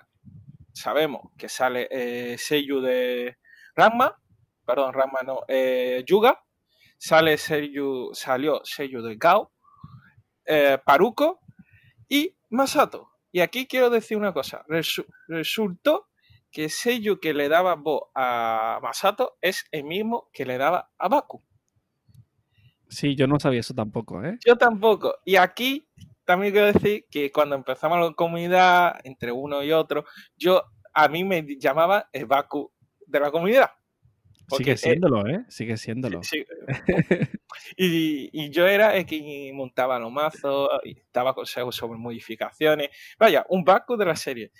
sabemos 0.71 1.31
que 1.37 1.49
sale 1.49 1.87
eh, 1.91 2.37
de 2.37 3.37
Ranma, 3.75 4.17
perdón, 4.65 4.93
Ranma 4.93 5.19
no, 5.25 5.41
Yuga, 6.07 6.41
sale 6.97 7.37
seiyuu, 7.37 8.13
salió 8.13 8.61
seiyuu 8.63 9.03
de 9.03 9.15
Gao, 9.17 9.51
Paruko 10.85 11.44
y 12.09 12.35
Masato. 12.49 13.09
Y 13.31 13.41
aquí 13.41 13.67
quiero 13.67 13.89
decir 13.89 14.17
una 14.17 14.33
cosa. 14.33 14.63
Resu- 14.67 15.05
resultó 15.27 16.07
que 16.51 16.65
el 16.65 16.69
sello 16.69 17.19
que 17.19 17.33
le 17.33 17.49
daba 17.49 17.75
voz 17.75 18.03
a 18.15 18.79
Masato 18.81 19.37
es 19.41 19.65
el 19.71 19.83
mismo 19.83 20.29
que 20.31 20.45
le 20.45 20.57
daba 20.57 20.91
a 20.97 21.09
Baku. 21.09 21.43
Sí, 22.87 23.15
yo 23.15 23.27
no 23.27 23.39
sabía 23.39 23.59
eso 23.59 23.73
tampoco, 23.73 24.23
¿eh? 24.23 24.37
Yo 24.45 24.55
tampoco. 24.57 25.15
Y 25.25 25.35
aquí 25.35 25.87
también 26.23 26.53
quiero 26.53 26.71
decir 26.71 27.05
que 27.09 27.31
cuando 27.31 27.55
empezamos 27.55 27.99
la 27.99 28.13
comunidad, 28.13 28.99
entre 29.03 29.31
uno 29.31 29.63
y 29.63 29.71
otro, 29.71 30.05
yo 30.37 30.63
a 30.93 31.07
mí 31.07 31.23
me 31.23 31.45
llamaba 31.59 32.09
el 32.13 32.25
Baku 32.25 32.71
de 33.05 33.19
la 33.19 33.31
comunidad. 33.31 33.71
Porque, 34.47 34.63
Sigue 34.63 34.73
eh, 34.73 34.77
siéndolo, 34.77 35.27
¿eh? 35.27 35.45
Sigue 35.49 35.77
siéndolo. 35.77 36.21
Sí, 36.23 36.45
y, 37.77 38.29
y 38.31 38.49
yo 38.49 38.67
era 38.67 38.95
el 38.95 39.05
que 39.05 39.51
montaba 39.53 39.99
los 39.99 40.11
mazos 40.11 40.69
y 40.83 40.97
daba 41.11 41.33
consejos 41.33 41.75
sobre 41.75 41.97
modificaciones. 41.97 42.89
Vaya, 43.17 43.45
un 43.49 43.63
Baku 43.63 43.97
de 43.97 44.05
la 44.05 44.15
serie. 44.15 44.51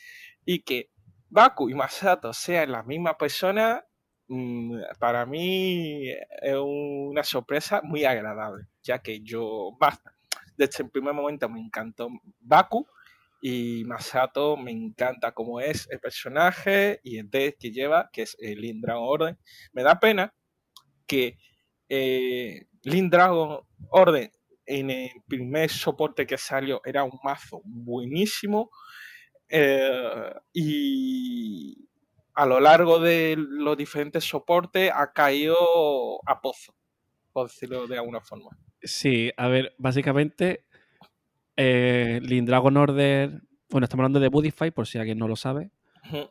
Y 0.43 0.63
que 0.63 0.89
Baku 1.29 1.69
y 1.69 1.73
Masato 1.73 2.33
sean 2.33 2.71
la 2.71 2.83
misma 2.83 3.17
persona, 3.17 3.85
mm, 4.27 4.79
para 4.99 5.25
mí 5.25 6.09
es 6.09 6.55
una 6.55 7.23
sorpresa 7.23 7.81
muy 7.83 8.05
agradable, 8.05 8.67
ya 8.81 8.99
que 8.99 9.21
yo 9.21 9.75
basta, 9.79 10.15
desde 10.57 10.83
el 10.83 10.89
primer 10.89 11.13
momento 11.13 11.49
me 11.49 11.59
encantó 11.59 12.09
Baku 12.39 12.87
y 13.47 13.83
Masato 13.85 14.57
me 14.57 14.71
encanta 14.71 15.31
cómo 15.31 15.59
es 15.59 15.87
el 15.91 15.99
personaje 15.99 16.99
y 17.03 17.19
el 17.19 17.29
deck 17.29 17.59
que 17.59 17.69
lleva, 17.69 18.09
que 18.11 18.23
es 18.23 18.35
el 18.39 18.59
Link 18.59 18.81
Dragon 18.81 19.03
Orden. 19.07 19.37
Me 19.71 19.83
da 19.83 19.99
pena 19.99 20.33
que 21.05 21.37
eh, 21.87 22.65
Link 22.81 23.11
Dragon 23.11 23.59
Orden 23.89 24.31
en 24.65 24.89
el 24.89 25.11
primer 25.27 25.69
soporte 25.69 26.25
que 26.25 26.39
salió 26.39 26.81
era 26.83 27.03
un 27.03 27.19
mazo 27.23 27.61
buenísimo 27.65 28.71
eh, 29.47 30.33
y 30.51 31.87
a 32.33 32.47
lo 32.47 32.59
largo 32.59 32.97
de 32.97 33.35
los 33.37 33.77
diferentes 33.77 34.23
soportes 34.23 34.91
ha 34.91 35.13
caído 35.13 36.19
a 36.25 36.41
pozo, 36.41 36.75
por 37.31 37.49
decirlo 37.49 37.85
de 37.85 37.99
alguna 37.99 38.21
forma. 38.21 38.57
Sí, 38.81 39.31
a 39.37 39.49
ver, 39.49 39.75
básicamente, 39.77 40.64
eh, 41.55 42.19
Link 42.23 42.47
Dragon 42.47 42.75
Order. 42.77 43.41
Bueno, 43.69 43.85
estamos 43.85 44.01
hablando 44.03 44.19
de 44.19 44.29
Budify, 44.29 44.71
por 44.71 44.87
si 44.87 44.97
alguien 44.97 45.17
no 45.17 45.27
lo 45.27 45.35
sabe, 45.35 45.71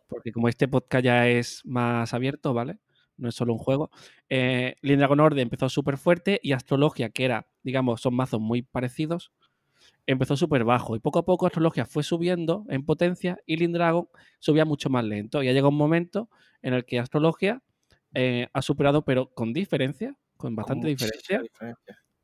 porque 0.09 0.33
como 0.33 0.49
este 0.49 0.69
podcast 0.69 1.05
ya 1.05 1.29
es 1.29 1.63
más 1.65 2.15
abierto, 2.15 2.55
¿vale? 2.55 2.79
No 3.17 3.29
es 3.29 3.35
solo 3.35 3.53
un 3.53 3.59
juego. 3.59 3.91
Eh, 4.29 4.77
Link 4.83 4.99
Dragon 4.99 5.21
Order 5.21 5.41
empezó 5.41 5.69
súper 5.69 5.99
fuerte 5.99 6.41
y 6.43 6.53
Astrologia, 6.53 7.11
que 7.11 7.25
era, 7.25 7.49
digamos, 7.63 8.01
son 8.01 8.15
mazos 8.15 8.41
muy 8.41 8.63
parecidos, 8.63 9.33
empezó 10.07 10.37
súper 10.37 10.65
bajo. 10.65 10.97
Y 10.97 11.01
poco 11.01 11.19
a 11.19 11.25
poco 11.25 11.47
Astrologia 11.47 11.85
fue 11.85 12.03
subiendo 12.03 12.65
en 12.69 12.85
potencia 12.85 13.39
y 13.47 13.57
Link 13.57 13.73
Dragon 13.73 14.09
subía 14.39 14.65
mucho 14.65 14.91
más 14.91 15.05
lento. 15.05 15.43
Y 15.43 15.49
ha 15.49 15.53
llegado 15.53 15.71
un 15.71 15.77
momento 15.77 16.29
en 16.63 16.75
el 16.75 16.85
que 16.85 16.99
Astrologia 16.99 17.63
eh, 18.15 18.49
ha 18.53 18.63
superado, 18.63 19.05
pero 19.05 19.33
con 19.35 19.53
diferencia, 19.53 20.17
con 20.37 20.55
bastante 20.55 20.89
diferencia. 20.89 21.43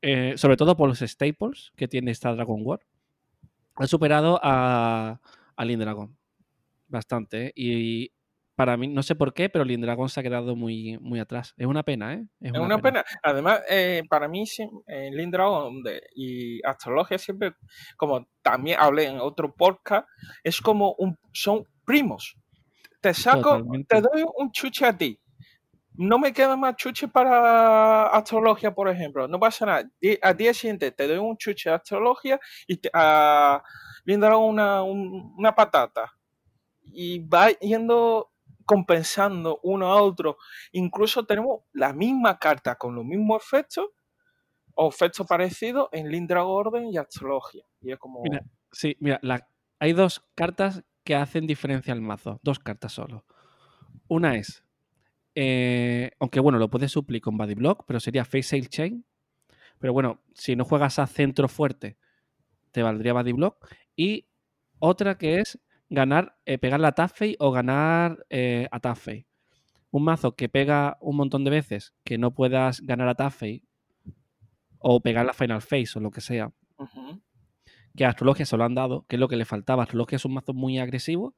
Eh, 0.02 0.34
sobre 0.36 0.56
todo 0.56 0.76
por 0.76 0.88
los 0.88 1.00
staples 1.00 1.72
que 1.76 1.88
tiene 1.88 2.10
esta 2.10 2.34
Dragon 2.34 2.60
War, 2.64 2.80
ha 3.76 3.86
superado 3.86 4.38
a, 4.42 5.20
a 5.56 5.64
Lindragon. 5.64 6.16
Bastante, 6.88 7.46
¿eh? 7.46 7.52
Y 7.54 8.12
para 8.56 8.76
mí, 8.76 8.88
no 8.88 9.02
sé 9.02 9.14
por 9.14 9.32
qué, 9.32 9.48
pero 9.48 9.64
Lindragon 9.64 10.08
se 10.08 10.20
ha 10.20 10.22
quedado 10.22 10.54
muy, 10.54 10.98
muy 10.98 11.18
atrás. 11.18 11.54
Es 11.56 11.66
una 11.66 11.82
pena, 11.82 12.12
¿eh? 12.14 12.26
Es 12.40 12.52
una 12.52 12.78
pena. 12.78 13.04
Además, 13.22 13.62
eh, 13.70 14.02
para 14.10 14.28
mí, 14.28 14.44
sí, 14.46 14.68
eh, 14.86 15.10
Link 15.12 15.32
Dragon 15.32 15.82
de- 15.82 16.02
y 16.14 16.60
Astrología 16.66 17.16
siempre, 17.16 17.54
como 17.96 18.28
también 18.42 18.78
hablé 18.78 19.04
en 19.06 19.18
otro 19.18 19.54
podcast, 19.54 20.06
es 20.44 20.60
como 20.60 20.94
un, 20.98 21.16
son 21.32 21.64
primos. 21.86 22.36
Te 23.00 23.14
saco, 23.14 23.40
Totalmente. 23.58 23.96
te 23.96 24.00
doy 24.02 24.24
un 24.36 24.52
chuche 24.52 24.84
a 24.84 24.96
ti. 24.98 25.18
No 25.94 26.18
me 26.18 26.32
queda 26.32 26.56
más 26.56 26.76
chuche 26.76 27.08
para 27.08 28.06
astrología, 28.06 28.74
por 28.74 28.88
ejemplo. 28.88 29.28
No 29.28 29.38
pasa 29.38 29.66
nada. 29.66 29.90
Al 30.22 30.36
día 30.36 30.54
siguiente 30.54 30.92
te 30.92 31.06
doy 31.06 31.18
un 31.18 31.36
chuche 31.36 31.68
a 31.70 31.74
astrología 31.76 32.38
y 32.66 32.76
te, 32.76 32.90
a 32.92 33.62
Dragon 34.06 34.42
una, 34.48 34.82
un- 34.82 35.34
una 35.36 35.54
patata. 35.54 36.12
Y 36.84 37.20
va 37.26 37.50
yendo 37.50 38.30
compensando 38.64 39.60
uno 39.62 39.92
a 39.92 40.00
otro. 40.02 40.38
Incluso 40.72 41.24
tenemos 41.26 41.60
la 41.72 41.92
misma 41.92 42.38
carta 42.38 42.76
con 42.76 42.94
los 42.94 43.04
mismos 43.04 43.42
efectos 43.44 43.86
o 44.74 44.88
efectos 44.88 45.26
parecidos 45.26 45.88
en 45.92 46.08
Link 46.08 46.28
Dragon 46.28 46.50
Orden 46.50 46.84
y 46.86 46.96
Astrología. 46.96 47.64
Y 47.80 47.92
es 47.92 47.98
como. 47.98 48.22
Mira, 48.22 48.42
sí, 48.72 48.96
mira, 49.00 49.20
hay 49.78 49.92
dos 49.92 50.24
cartas 50.34 50.82
que 51.04 51.14
hacen 51.16 51.46
diferencia 51.46 51.92
al 51.92 52.00
mazo. 52.00 52.38
Dos 52.42 52.58
cartas 52.58 52.92
solo. 52.92 53.24
Una 54.08 54.36
es, 54.36 54.64
eh, 55.42 56.10
aunque 56.18 56.38
bueno, 56.38 56.58
lo 56.58 56.68
puedes 56.68 56.92
suplir 56.92 57.22
con 57.22 57.38
Body 57.38 57.54
Block, 57.54 57.84
pero 57.86 57.98
sería 57.98 58.26
Face 58.26 58.42
Sail 58.42 58.68
Chain. 58.68 59.06
Pero 59.78 59.94
bueno, 59.94 60.20
si 60.34 60.54
no 60.54 60.66
juegas 60.66 60.98
a 60.98 61.06
centro 61.06 61.48
fuerte, 61.48 61.96
te 62.72 62.82
valdría 62.82 63.14
Body 63.14 63.32
Block. 63.32 63.66
Y 63.96 64.26
otra 64.80 65.16
que 65.16 65.38
es 65.38 65.58
ganar, 65.88 66.36
eh, 66.44 66.58
pegar 66.58 66.78
la 66.78 66.92
Taffy 66.92 67.36
o 67.38 67.52
ganar 67.52 68.26
eh, 68.28 68.68
a 68.70 68.80
Taffy. 68.80 69.24
Un 69.90 70.04
mazo 70.04 70.36
que 70.36 70.50
pega 70.50 70.98
un 71.00 71.16
montón 71.16 71.42
de 71.44 71.50
veces 71.50 71.94
que 72.04 72.18
no 72.18 72.34
puedas 72.34 72.82
ganar 72.82 73.08
a 73.08 73.14
Taffy 73.14 73.64
o 74.78 75.00
pegar 75.00 75.24
la 75.24 75.32
Final 75.32 75.62
Face 75.62 75.92
o 75.94 76.00
lo 76.00 76.10
que 76.10 76.20
sea. 76.20 76.52
Que 77.96 78.04
a 78.04 78.10
Astrologia 78.10 78.44
se 78.44 78.58
lo 78.58 78.64
han 78.64 78.74
dado, 78.74 79.06
que 79.08 79.16
es 79.16 79.20
lo 79.20 79.28
que 79.28 79.36
le 79.36 79.46
faltaba. 79.46 79.84
Astrologia 79.84 80.16
es 80.16 80.24
un 80.26 80.34
mazo 80.34 80.52
muy 80.52 80.78
agresivo 80.78 81.34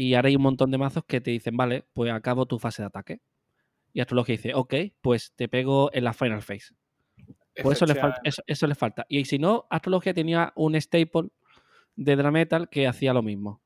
y 0.00 0.14
ahora 0.14 0.28
hay 0.28 0.36
un 0.36 0.42
montón 0.42 0.70
de 0.70 0.78
mazos 0.78 1.02
que 1.04 1.20
te 1.20 1.32
dicen, 1.32 1.56
vale, 1.56 1.84
pues 1.92 2.12
acabo 2.12 2.46
tu 2.46 2.60
fase 2.60 2.82
de 2.82 2.86
ataque. 2.86 3.20
Y 3.92 4.00
Astrologia 4.00 4.36
dice, 4.36 4.54
ok, 4.54 4.74
pues 5.00 5.32
te 5.34 5.48
pego 5.48 5.90
en 5.92 6.04
la 6.04 6.12
Final 6.12 6.40
Face. 6.40 6.72
Pues 7.60 7.78
eso 7.78 7.84
le, 7.84 7.96
falta, 7.96 8.20
eso, 8.22 8.40
eso 8.46 8.68
le 8.68 8.76
falta. 8.76 9.06
Y 9.08 9.24
si 9.24 9.40
no, 9.40 9.66
Astrologia 9.70 10.14
tenía 10.14 10.52
un 10.54 10.80
staple 10.80 11.30
de 11.96 12.14
Drametal 12.14 12.68
que 12.68 12.86
hacía 12.86 13.12
lo 13.12 13.24
mismo. 13.24 13.60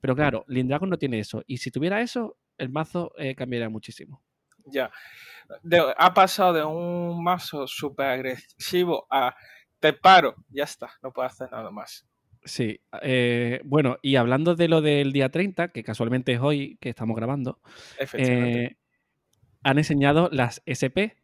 Pero 0.00 0.16
claro, 0.16 0.44
Lindragon 0.48 0.90
no 0.90 0.98
tiene 0.98 1.20
eso. 1.20 1.44
Y 1.46 1.58
si 1.58 1.70
tuviera 1.70 2.00
eso, 2.00 2.36
el 2.58 2.70
mazo 2.70 3.12
eh, 3.16 3.36
cambiaría 3.36 3.68
muchísimo. 3.68 4.24
Ya. 4.64 4.90
De- 5.62 5.94
ha 5.96 6.12
pasado 6.14 6.52
de 6.52 6.64
un 6.64 7.22
mazo 7.22 7.68
súper 7.68 8.06
agresivo 8.06 9.06
a 9.08 9.36
te 9.78 9.92
paro, 9.92 10.34
ya 10.48 10.64
está, 10.64 10.90
no 11.00 11.12
puedo 11.12 11.28
hacer 11.28 11.48
nada 11.52 11.70
más. 11.70 12.04
Sí, 12.44 12.80
eh, 13.00 13.60
bueno, 13.64 13.96
y 14.02 14.16
hablando 14.16 14.54
de 14.54 14.68
lo 14.68 14.82
del 14.82 15.12
día 15.12 15.30
30, 15.30 15.68
que 15.68 15.82
casualmente 15.82 16.32
es 16.32 16.40
hoy 16.40 16.76
que 16.78 16.90
estamos 16.90 17.16
grabando, 17.16 17.58
eh, 18.12 18.76
han 19.62 19.78
enseñado 19.78 20.28
las 20.30 20.62
SP 20.68 21.16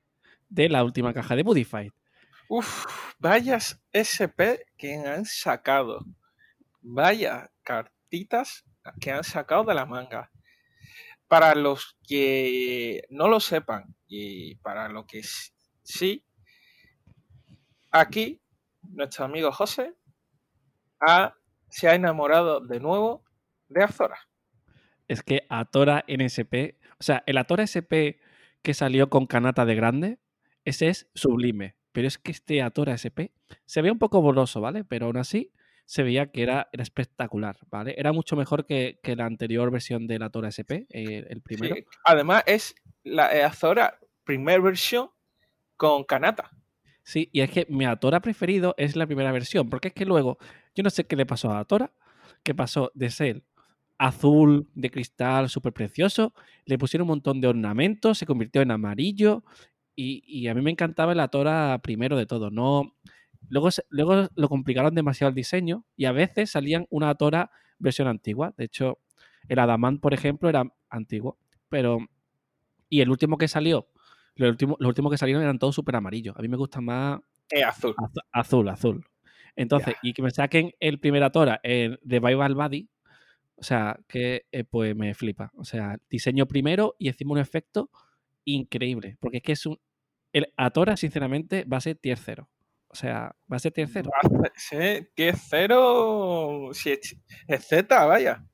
de 0.49 0.69
la 0.71 0.83
última 0.83 1.13
caja 1.13 1.37
de 1.37 1.43
Budified. 1.43 1.93
Uf, 2.49 2.87
vayas 3.19 3.83
SP 3.93 4.65
que 4.79 4.95
han 4.95 5.27
sacado. 5.27 6.07
Vaya 6.81 7.53
cartitas 7.63 8.65
que 8.99 9.13
han 9.13 9.23
sacado 9.23 9.65
de 9.65 9.75
la 9.75 9.85
manga. 9.85 10.31
Para 11.29 11.55
los 11.55 11.99
que 12.09 13.03
no 13.11 13.29
lo 13.29 13.41
sepan 13.41 13.95
y 14.09 14.57
para 14.57 14.89
los 14.89 15.05
que 15.07 15.21
sí, 15.85 16.25
aquí 17.93 18.41
nuestro 18.83 19.27
amigo 19.27 19.53
José 19.53 19.95
ha- 21.01 21.35
se 21.69 21.89
ha 21.89 21.95
enamorado 21.95 22.61
de 22.61 22.81
nuevo 22.81 23.25
de 23.69 23.85
Azora. 23.85 24.19
Es 25.09 25.23
que 25.23 25.47
Atora 25.49 26.05
NSP, 26.07 26.79
o 26.99 27.03
sea, 27.03 27.23
el 27.27 27.39
Atora 27.39 27.65
SP 27.67 28.19
que 28.63 28.75
salió 28.75 29.09
con 29.11 29.27
canata 29.27 29.65
de 29.65 29.75
grande, 29.75 30.19
ese 30.65 30.89
es 30.89 31.09
sublime. 31.15 31.77
Pero 31.93 32.07
es 32.07 32.19
que 32.19 32.31
este 32.31 32.63
Atora 32.63 32.95
SP 32.95 33.33
se 33.67 33.83
veía 33.83 33.93
un 33.93 33.99
poco 33.99 34.21
borroso, 34.23 34.61
¿vale? 34.61 34.85
Pero 34.85 35.07
aún 35.07 35.17
así 35.17 35.53
se 35.87 36.05
veía 36.05 36.31
que 36.31 36.43
era, 36.45 36.69
era 36.73 36.85
espectacular, 36.85 37.57
¿vale? 37.69 37.95
Era 37.99 38.13
mucho 38.13 38.37
mejor 38.37 38.65
que, 38.65 39.01
que 39.03 39.17
la 39.17 39.27
anterior 39.27 39.73
versión 39.73 40.07
del 40.07 40.23
Atora 40.23 40.49
SP, 40.55 40.87
eh, 40.91 41.27
el 41.29 41.43
primero. 41.43 41.75
Sí, 41.75 41.85
además 42.05 42.45
es 42.47 42.77
la 43.03 43.35
eh, 43.35 43.43
Azora 43.43 43.99
primera 44.23 44.61
versión 44.63 45.11
con 45.77 46.05
Kanata. 46.05 46.51
Sí, 47.03 47.29
y 47.33 47.41
es 47.41 47.51
que 47.51 47.67
mi 47.69 47.87
Atora 47.87 48.21
preferido 48.21 48.75
es 48.79 48.95
la 48.95 49.07
primera 49.07 49.33
versión, 49.33 49.69
porque 49.69 49.89
es 49.89 49.95
que 49.95 50.05
luego, 50.05 50.39
yo 50.75 50.83
no 50.83 50.91
sé 50.91 51.05
qué 51.05 51.17
le 51.17 51.27
pasó 51.27 51.51
a 51.51 51.59
Atora, 51.61 51.93
que 52.43 52.55
pasó 52.55 52.91
de 52.95 53.11
ser 53.11 53.43
azul, 53.99 54.69
de 54.75 54.91
cristal, 54.91 55.49
súper 55.49 55.73
precioso, 55.73 56.33
le 56.65 56.79
pusieron 56.79 57.05
un 57.05 57.09
montón 57.17 57.41
de 57.41 57.49
ornamentos, 57.49 58.19
se 58.19 58.27
convirtió 58.27 58.63
en 58.63 58.71
amarillo, 58.71 59.45
y, 59.95 60.23
y 60.27 60.49
a 60.49 60.55
mí 60.55 60.63
me 60.63 60.71
encantaba 60.71 61.13
el 61.13 61.21
Atora 61.21 61.79
primero 61.83 62.17
de 62.17 62.27
todo, 62.27 62.51
no... 62.51 62.95
Luego, 63.49 63.71
luego 63.89 64.29
lo 64.37 64.49
complicaron 64.49 64.95
demasiado 64.95 65.31
el 65.31 65.35
diseño 65.35 65.85
y 65.97 66.05
a 66.05 66.13
veces 66.13 66.51
salían 66.51 66.87
una 66.91 67.09
Atora 67.09 67.51
versión 67.79 68.07
antigua. 68.07 68.55
De 68.57 68.65
hecho, 68.67 68.99
el 69.49 69.59
Adamant, 69.59 69.99
por 70.01 70.13
ejemplo, 70.15 70.49
era 70.49 70.63
antiguo. 70.91 71.39
Pero. 71.71 71.99
Y 72.91 73.01
el 73.01 73.09
último 73.11 73.39
que 73.39 73.49
salió, 73.49 73.89
los 74.37 74.51
últimos, 74.51 74.77
los 74.79 74.89
últimos 74.89 75.11
que 75.11 75.19
salieron 75.19 75.43
eran 75.43 75.59
todos 75.59 75.75
súper 75.75 75.97
amarillos. 75.97 76.37
A 76.37 76.43
mí 76.43 76.49
me 76.49 76.59
gusta 76.59 76.81
más 76.83 77.21
azul. 77.67 77.95
Az- 77.97 78.25
azul, 78.31 78.69
azul. 78.69 79.05
Entonces, 79.57 79.95
y 80.03 80.13
que 80.13 80.23
me 80.23 80.31
saquen 80.31 80.73
el 80.81 81.01
primer 81.01 81.23
Atora 81.23 81.61
en 81.63 81.99
de 82.03 82.21
Bible 82.21 82.55
Body, 82.55 82.89
o 83.57 83.63
sea, 83.63 84.01
que 84.09 84.47
eh, 84.53 84.65
pues 84.65 84.97
me 84.97 85.15
flipa. 85.15 85.53
O 85.57 85.65
sea, 85.65 85.99
diseño 86.09 86.47
primero 86.47 86.97
y 86.99 87.09
encima 87.09 87.33
un 87.33 87.39
efecto 87.39 87.91
increíble. 88.45 89.19
Porque 89.21 89.39
es 89.39 89.43
que 89.43 89.53
es 89.53 89.67
un. 89.67 89.79
El 90.33 90.53
Atora, 90.57 90.97
sinceramente, 90.97 91.65
va 91.65 91.77
a 91.77 91.83
ser 91.83 91.97
tier 91.97 92.19
0. 92.19 92.49
O 92.89 92.95
sea, 92.95 93.37
va 93.51 93.57
a 93.57 93.61
ser 93.61 93.73
tier 93.73 93.89
0. 93.89 94.11
Sí, 94.57 94.77
10-0. 94.77 96.75
Si 96.75 96.91
es, 96.91 97.17
es 97.47 97.65
Z, 97.67 98.05
vaya. 98.07 98.45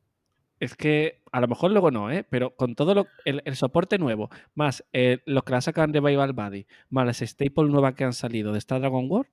Es 0.58 0.74
que 0.74 1.22
a 1.32 1.40
lo 1.40 1.48
mejor 1.48 1.70
luego 1.70 1.90
no, 1.90 2.10
¿eh? 2.10 2.24
Pero 2.28 2.56
con 2.56 2.74
todo 2.74 2.94
lo, 2.94 3.06
el, 3.24 3.42
el 3.44 3.56
soporte 3.56 3.98
nuevo, 3.98 4.30
más 4.54 4.84
eh, 4.92 5.18
los 5.26 5.44
que 5.44 5.52
la 5.52 5.60
sacan 5.60 5.92
de 5.92 6.00
Bible 6.00 6.32
Body, 6.32 6.66
más 6.88 7.06
las 7.06 7.18
staples 7.18 7.70
nuevas 7.70 7.94
que 7.94 8.04
han 8.04 8.14
salido 8.14 8.52
de 8.52 8.58
Star 8.58 8.80
Dragon 8.80 9.10
World, 9.10 9.30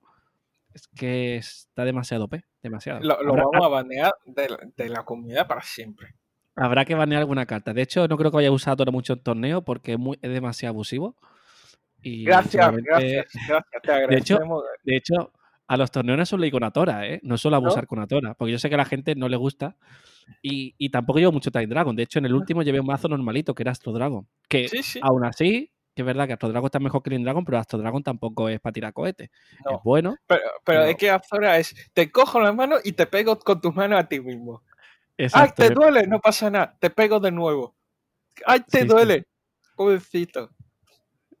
es 0.74 0.88
que 0.88 1.36
está 1.36 1.84
demasiado 1.84 2.28
P, 2.28 2.44
demasiado. 2.62 3.00
Lo, 3.00 3.22
lo 3.22 3.32
Habrá- 3.32 3.44
vamos 3.52 3.66
a 3.66 3.68
banear 3.68 4.12
de 4.26 4.48
la, 4.48 4.58
de 4.76 4.88
la 4.90 5.04
comunidad 5.04 5.46
para 5.46 5.62
siempre. 5.62 6.14
Habrá 6.56 6.84
que 6.84 6.94
banear 6.94 7.20
alguna 7.20 7.46
carta. 7.46 7.72
De 7.72 7.82
hecho, 7.82 8.06
no 8.06 8.16
creo 8.16 8.30
que 8.30 8.36
vaya 8.36 8.48
a 8.48 8.52
usar 8.52 8.76
mucho 8.92 9.14
en 9.14 9.22
torneo 9.22 9.62
porque 9.64 9.92
es, 9.94 9.98
muy, 9.98 10.18
es 10.20 10.30
demasiado 10.30 10.72
abusivo. 10.74 11.16
Y 12.02 12.24
Gracias, 12.24 12.70
gracias, 12.76 13.26
gracias. 13.48 13.64
Te 13.70 13.78
hecho, 13.78 13.92
agradecemos. 13.92 14.62
De 14.84 14.96
hecho, 14.96 15.32
a 15.66 15.76
los 15.78 15.90
torneos 15.90 16.18
no 16.18 16.26
suelo 16.26 16.44
ir 16.44 16.52
con 16.52 16.62
Atora, 16.62 17.06
¿eh? 17.08 17.18
No 17.22 17.38
suelo 17.38 17.56
abusar 17.56 17.86
con 17.86 17.98
Atora, 18.00 18.34
porque 18.34 18.52
yo 18.52 18.58
sé 18.58 18.68
que 18.68 18.74
a 18.74 18.78
la 18.78 18.84
gente 18.84 19.14
no 19.14 19.28
le 19.28 19.36
gusta. 19.36 19.76
Y, 20.42 20.74
y 20.78 20.90
tampoco 20.90 21.18
llevo 21.18 21.32
mucho 21.32 21.50
Time 21.50 21.66
Dragon. 21.66 21.96
De 21.96 22.02
hecho, 22.02 22.18
en 22.18 22.26
el 22.26 22.34
último 22.34 22.62
llevé 22.62 22.80
un 22.80 22.86
mazo 22.86 23.08
normalito, 23.08 23.54
que 23.54 23.62
era 23.62 23.72
Astro 23.72 23.92
Dragon. 23.92 24.26
Que 24.48 24.68
Sí, 24.68 24.82
sí. 24.82 25.00
aún 25.02 25.24
así, 25.24 25.70
que 25.94 26.02
es 26.02 26.06
verdad 26.06 26.26
que 26.26 26.32
Astro 26.32 26.48
Dragon 26.48 26.66
está 26.66 26.80
mejor 26.80 27.02
que 27.02 27.10
Green 27.10 27.22
Dragon, 27.22 27.44
pero 27.44 27.58
Astro 27.58 27.78
Dragon 27.78 28.02
tampoco 28.02 28.48
es 28.48 28.60
para 28.60 28.72
tirar 28.72 28.92
cohetes. 28.92 29.30
No. 29.64 29.76
Es 29.76 29.82
bueno. 29.84 30.16
Pero, 30.26 30.42
pero 30.64 30.84
es 30.84 30.96
que 30.96 31.10
Azora 31.10 31.58
es, 31.58 31.74
te 31.92 32.10
cojo 32.10 32.40
la 32.40 32.52
mano 32.52 32.76
y 32.82 32.92
te 32.92 33.06
pego 33.06 33.38
con 33.38 33.60
tus 33.60 33.74
manos 33.74 34.00
a 34.00 34.08
ti 34.08 34.20
mismo. 34.20 34.62
¡Ay, 35.16 35.26
Exacto. 35.26 35.62
te 35.66 35.70
duele! 35.72 36.06
No 36.06 36.20
pasa 36.20 36.50
nada, 36.50 36.76
te 36.80 36.90
pego 36.90 37.20
de 37.20 37.30
nuevo. 37.30 37.76
¡Ay, 38.46 38.60
te 38.60 38.78
Sí, 38.78 38.82
sí. 38.82 38.88
duele! 38.88 39.24
Pobrecito. 39.76 40.50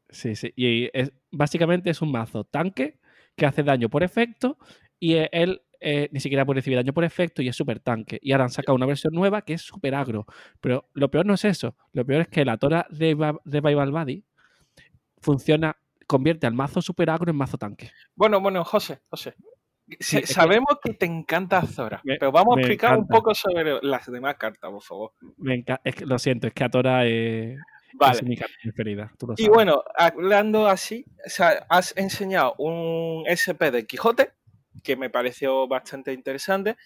Sí, 0.08 0.36
sí. 0.36 0.52
Y 0.54 0.88
es, 0.92 1.12
básicamente 1.32 1.90
es 1.90 2.00
un 2.00 2.12
mazo 2.12 2.44
tanque 2.44 2.98
que 3.36 3.46
hace 3.46 3.64
daño 3.64 3.88
por 3.88 4.04
efecto 4.04 4.58
y 5.00 5.14
e- 5.14 5.28
él 5.32 5.62
eh, 5.80 6.08
ni 6.12 6.20
siquiera 6.20 6.46
puede 6.46 6.60
recibir 6.60 6.78
daño 6.78 6.94
por 6.94 7.04
efecto 7.04 7.42
y 7.42 7.48
es 7.48 7.56
súper 7.56 7.80
tanque. 7.80 8.18
Y 8.22 8.32
ahora 8.32 8.44
han 8.44 8.50
sacado 8.50 8.76
una 8.76 8.86
versión 8.86 9.12
nueva 9.12 9.42
que 9.42 9.54
es 9.54 9.62
súper 9.62 9.94
agro. 9.94 10.24
Pero 10.60 10.88
lo 10.94 11.10
peor 11.10 11.26
no 11.26 11.34
es 11.34 11.44
eso. 11.44 11.76
Lo 11.92 12.06
peor 12.06 12.22
es 12.22 12.28
que 12.28 12.44
la 12.44 12.56
Tora 12.56 12.86
Revival 12.90 13.90
Body 13.90 14.24
funciona, 15.24 15.76
convierte 16.06 16.46
al 16.46 16.54
mazo 16.54 16.80
super 16.82 17.10
agro 17.10 17.30
en 17.30 17.36
mazo 17.36 17.56
tanque. 17.58 17.90
Bueno, 18.14 18.40
bueno, 18.40 18.64
José, 18.64 19.00
José. 19.08 19.34
Sí, 20.00 20.20
que- 20.20 20.26
sabemos 20.26 20.78
que 20.82 20.94
te 20.94 21.04
encanta 21.06 21.58
Azora, 21.58 22.00
Me- 22.04 22.16
pero 22.18 22.32
vamos 22.32 22.56
a 22.56 22.60
explicar 22.60 22.96
un 22.98 23.06
poco 23.06 23.34
sobre 23.34 23.78
las 23.82 24.10
demás 24.10 24.36
cartas, 24.36 24.70
por 24.70 24.82
favor. 24.82 25.12
Me 25.36 25.54
enca- 25.56 25.80
es 25.84 25.94
que, 25.94 26.06
lo 26.06 26.18
siento, 26.18 26.46
es 26.46 26.54
que 26.54 26.64
Atora 26.64 27.04
es, 27.04 27.58
Vale. 27.94 28.16
es 28.16 28.22
mi 28.22 28.36
carta 28.36 28.54
preferida. 28.62 29.12
tú 29.18 29.26
lo 29.26 29.34
Y 29.36 29.48
bueno, 29.48 29.82
hablando 29.96 30.68
así, 30.68 31.04
o 31.26 31.28
sea, 31.28 31.66
has 31.68 31.94
enseñado 31.98 32.54
un 32.58 33.24
SP 33.28 33.70
de 33.70 33.86
Quijote, 33.86 34.32
que 34.82 34.96
me 34.96 35.10
pareció 35.10 35.68
bastante 35.68 36.12
interesante. 36.14 36.76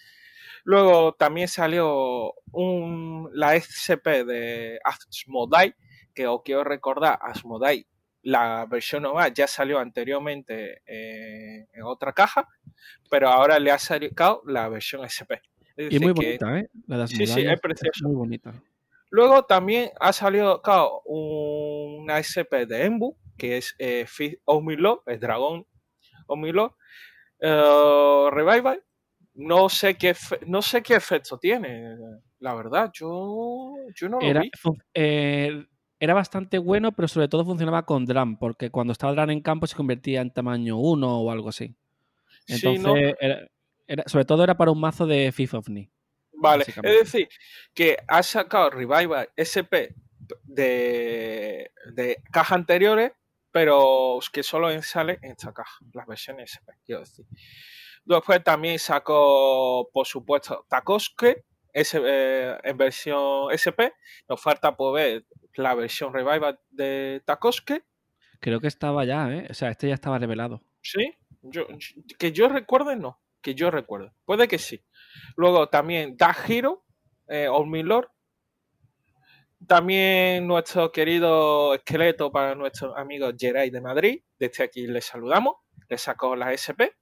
Luego 0.64 1.12
también 1.14 1.46
salió 1.46 2.34
un, 2.50 3.30
la 3.32 3.54
SP 3.54 4.24
de 4.24 4.80
Asmodai, 4.82 5.72
que 6.14 6.26
os 6.26 6.42
quiero 6.42 6.64
recordar, 6.64 7.16
Asmodai, 7.22 7.86
la 8.22 8.66
versión 8.66 9.02
nueva 9.04 9.28
ya 9.28 9.46
salió 9.46 9.78
anteriormente 9.78 10.82
eh, 10.86 11.66
en 11.72 11.82
otra 11.84 12.12
caja, 12.12 12.48
pero 13.10 13.28
ahora 13.28 13.58
le 13.58 13.70
ha 13.70 13.78
sacado 13.78 14.42
la 14.46 14.68
versión 14.68 15.04
SP. 15.06 15.40
Es 15.76 15.92
y 15.94 15.98
muy 16.00 16.12
que- 16.14 16.38
bonita, 16.38 16.58
¿eh? 16.58 16.68
La 16.86 16.98
de 16.98 17.08
Sí, 17.08 17.16
sí, 17.16 17.22
Asmodai 17.24 17.54
es 17.54 17.60
preciosa. 17.60 18.00
Muy 18.06 18.14
bonita. 18.16 18.52
Luego 19.10 19.44
también 19.44 19.90
ha 20.00 20.12
salido 20.12 20.60
claro, 20.60 21.00
una 21.06 22.18
SP 22.20 22.66
de 22.66 22.84
Embu, 22.84 23.16
que 23.38 23.56
es 23.56 23.74
eh, 23.78 24.04
Omilo, 24.44 25.02
es 25.06 25.18
Dragón 25.20 25.66
Omilo. 26.26 26.76
Eh, 27.40 28.28
Revival. 28.32 28.82
No 29.34 29.68
sé 29.68 29.94
qué 29.96 30.16
no 30.46 30.60
sé 30.62 30.82
qué 30.82 30.96
efecto 30.96 31.38
tiene, 31.38 31.94
la 32.40 32.54
verdad. 32.54 32.90
Yo, 32.92 33.76
yo 33.94 34.08
no 34.08 34.18
lo 34.20 34.26
Era, 34.26 34.40
vi. 34.40 34.50
eh, 34.94 35.64
era 36.00 36.14
bastante 36.14 36.58
bueno, 36.58 36.92
pero 36.92 37.08
sobre 37.08 37.28
todo 37.28 37.44
funcionaba 37.44 37.84
con 37.84 38.04
Dram, 38.06 38.38
porque 38.38 38.70
cuando 38.70 38.92
estaba 38.92 39.12
Dram 39.12 39.30
en 39.30 39.40
campo 39.40 39.66
se 39.66 39.76
convertía 39.76 40.20
en 40.20 40.32
tamaño 40.32 40.76
1 40.78 41.20
o 41.20 41.30
algo 41.30 41.48
así. 41.48 41.74
Sí, 42.46 42.54
Entonces, 42.54 42.82
no, 42.82 42.96
era- 42.96 43.46
era- 43.86 44.04
sobre 44.06 44.24
todo 44.24 44.44
era 44.44 44.56
para 44.56 44.70
un 44.70 44.80
mazo 44.80 45.06
de 45.06 45.32
Fifth 45.32 45.54
of 45.54 45.66
Knee. 45.66 45.90
Vale, 46.40 46.64
es 46.68 46.82
decir, 46.82 47.28
que 47.74 47.96
ha 48.06 48.22
sacado 48.22 48.70
Revival 48.70 49.28
SP 49.34 49.94
de, 50.44 51.70
de 51.94 52.22
cajas 52.30 52.52
anteriores, 52.56 53.12
pero 53.50 54.20
que 54.32 54.42
solo 54.42 54.70
sale 54.82 55.18
en 55.22 55.32
esta 55.32 55.52
caja, 55.52 55.78
las 55.92 56.06
versiones 56.06 56.52
SP, 56.54 56.72
quiero 56.84 57.00
decir. 57.00 57.26
Después 58.04 58.42
también 58.44 58.78
sacó, 58.78 59.90
por 59.92 60.06
supuesto, 60.06 60.64
Takoske 60.68 61.44
ese, 61.72 62.00
eh, 62.04 62.58
en 62.64 62.76
versión 62.76 63.50
SP. 63.52 63.92
Nos 64.28 64.40
falta 64.40 64.76
por 64.76 64.94
ver 64.94 65.26
la 65.54 65.74
versión 65.74 66.12
Revival 66.12 66.58
de 66.70 67.22
Takoske. 67.24 67.84
Creo 68.40 68.60
que 68.60 68.68
estaba 68.68 69.04
ya, 69.04 69.30
¿eh? 69.32 69.46
O 69.50 69.54
sea, 69.54 69.70
este 69.70 69.88
ya 69.88 69.94
estaba 69.94 70.18
revelado. 70.18 70.62
Sí, 70.80 71.14
yo, 71.42 71.66
que 72.18 72.32
yo 72.32 72.48
recuerde, 72.48 72.96
no. 72.96 73.20
Que 73.40 73.54
yo 73.54 73.70
recuerde. 73.70 74.12
Puede 74.24 74.48
que 74.48 74.58
sí. 74.58 74.84
Luego 75.36 75.68
también 75.68 76.16
Dark 76.16 76.38
Hero, 76.48 76.84
eh, 77.28 77.48
Old 77.48 77.68
Milord. 77.68 78.08
También 79.66 80.46
nuestro 80.46 80.92
querido 80.92 81.74
esqueleto 81.74 82.30
para 82.30 82.54
nuestros 82.54 82.96
amigos 82.96 83.34
Geray 83.36 83.70
de 83.70 83.80
Madrid. 83.80 84.22
Desde 84.38 84.64
aquí 84.64 84.86
les 84.86 85.04
saludamos. 85.04 85.56
Le 85.88 85.98
sacó 85.98 86.36
la 86.36 86.52
SP. 86.54 86.94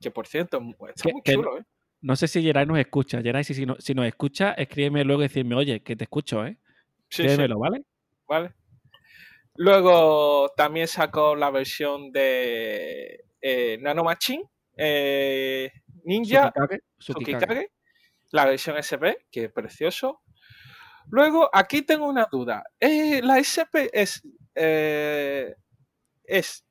Que 0.00 0.10
por 0.10 0.26
cierto, 0.26 0.60
está 0.88 1.02
Que- 1.04 1.12
muy 1.12 1.22
chulo, 1.22 1.58
¿eh? 1.58 1.64
No 2.00 2.14
sé 2.16 2.28
si 2.28 2.42
Geray 2.42 2.66
nos 2.66 2.78
escucha. 2.78 3.22
Geray, 3.22 3.44
si, 3.44 3.54
si, 3.54 3.66
no- 3.66 3.76
si 3.78 3.94
nos 3.94 4.06
escucha, 4.06 4.52
escríbeme 4.52 5.04
luego 5.04 5.22
y 5.22 5.28
decirme, 5.28 5.54
oye, 5.54 5.82
que 5.82 5.96
te 5.96 6.04
escucho, 6.04 6.44
¿eh? 6.46 6.58
Sí, 7.08 7.22
¿vale? 7.58 7.82
vale. 8.28 8.52
Luego 9.54 10.50
también 10.56 10.86
sacó 10.86 11.34
la 11.34 11.50
versión 11.50 12.12
de 12.12 13.24
eh, 13.40 13.78
Nano 13.80 14.04
Machine, 14.04 14.44
eh, 14.76 15.72
Ninja, 16.04 16.52
la 18.32 18.44
versión 18.44 18.76
SP, 18.76 19.16
que 19.30 19.44
es 19.44 19.52
precioso. 19.52 20.20
Luego, 21.10 21.48
aquí 21.52 21.82
tengo 21.82 22.06
una 22.08 22.26
duda. 22.30 22.64
Eh, 22.80 23.22
¿La 23.22 23.38
SP 23.38 23.88
es, 23.92 24.22
eh, 24.54 25.54
es 26.24 26.66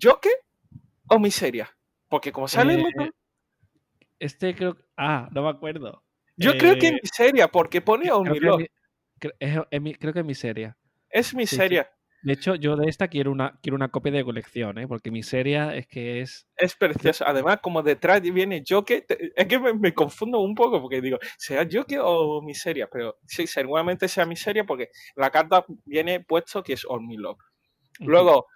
Joker 0.00 0.32
o 1.08 1.18
Miseria? 1.18 1.74
Porque 2.08 2.32
como 2.32 2.48
sale 2.48 2.74
el 2.74 3.12
Este 4.20 4.54
creo 4.54 4.76
Ah, 4.96 5.28
no 5.32 5.42
me 5.42 5.48
acuerdo. 5.48 6.04
yo 6.36 6.52
creo 6.56 6.78
que 6.78 6.86
es 6.88 6.92
eh, 6.92 7.00
Miseria, 7.02 7.48
porque 7.48 7.80
pone 7.80 8.04
Creo 8.06 8.58
que, 8.58 8.70
es, 9.40 9.98
creo 9.98 10.12
que 10.12 10.20
es 10.20 10.24
miseria. 10.24 10.76
Es 11.10 11.26
Sí, 11.26 11.30
sí. 11.30 11.36
Miseria. 11.36 11.90
De 12.22 12.34
hecho, 12.34 12.54
yo 12.54 12.76
de 12.76 12.86
esta 12.88 13.08
quiero 13.08 13.32
una, 13.32 13.58
quiero 13.62 13.76
una 13.76 13.88
copia 13.88 14.12
de 14.12 14.24
colección, 14.24 14.76
¿eh? 14.78 14.86
porque 14.86 15.10
miseria 15.10 15.74
es 15.74 15.86
que 15.86 16.20
es. 16.20 16.46
Es 16.56 16.74
precioso. 16.74 17.24
Además, 17.26 17.60
como 17.62 17.82
detrás 17.82 18.20
viene 18.20 18.62
Joker, 18.68 19.06
es 19.08 19.46
que 19.46 19.58
me, 19.58 19.72
me 19.72 19.94
confundo 19.94 20.38
un 20.40 20.54
poco 20.54 20.82
porque 20.82 21.00
digo, 21.00 21.18
¿será 21.38 21.66
Joker 21.70 22.00
o 22.02 22.42
Miseria? 22.42 22.88
Pero 22.92 23.18
sí, 23.26 23.46
seguramente 23.46 24.06
sea 24.06 24.26
Miseria 24.26 24.64
porque 24.64 24.90
la 25.16 25.30
carta 25.30 25.64
viene 25.86 26.20
puesto 26.20 26.62
que 26.62 26.74
es. 26.74 26.84
Ujú. 26.84 27.36
Luego, 28.00 28.46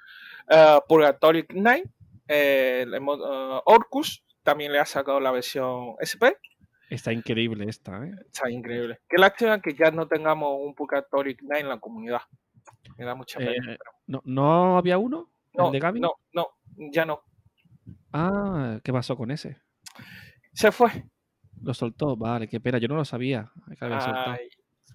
eh, 0.50 0.78
Purgatory 0.86 1.46
Knight, 1.46 1.86
eh, 2.28 2.86
eh, 2.86 3.60
Orcus, 3.64 4.24
también 4.44 4.70
le 4.72 4.78
ha 4.78 4.86
sacado 4.86 5.18
la 5.18 5.32
versión 5.32 5.96
SP. 5.98 6.36
Está 6.90 7.12
increíble 7.12 7.64
esta, 7.68 8.04
¿eh? 8.06 8.12
Está 8.26 8.48
increíble. 8.50 9.00
Qué 9.08 9.16
lástima 9.18 9.60
que 9.60 9.74
ya 9.74 9.90
no 9.90 10.06
tengamos 10.06 10.50
un 10.60 10.74
Purgatory 10.74 11.34
Knight 11.36 11.62
en 11.62 11.68
la 11.70 11.80
comunidad. 11.80 12.20
Me 12.96 13.04
da 13.04 13.14
mucha 13.16 13.38
pena. 13.38 13.72
Eh, 13.72 13.78
pero 13.78 13.90
¿no, 14.06 14.22
¿No 14.24 14.78
había 14.78 14.98
uno? 14.98 15.30
no, 15.54 15.66
¿El 15.66 15.72
de 15.72 15.78
Gaby? 15.80 16.00
no, 16.00 16.12
no, 16.32 16.48
ya 16.92 17.04
no. 17.04 17.22
Ah, 18.12 18.78
¿qué 18.84 18.92
pasó 18.92 19.16
con 19.16 19.30
ese? 19.30 19.56
Se 20.52 20.70
fue. 20.70 20.90
Lo 21.62 21.72
soltó, 21.74 22.16
vale, 22.16 22.46
qué 22.46 22.60
pena, 22.60 22.78
yo 22.78 22.86
no 22.88 22.96
lo 22.96 23.04
sabía 23.04 23.50
que. 23.68 23.76
Ay, 23.80 24.48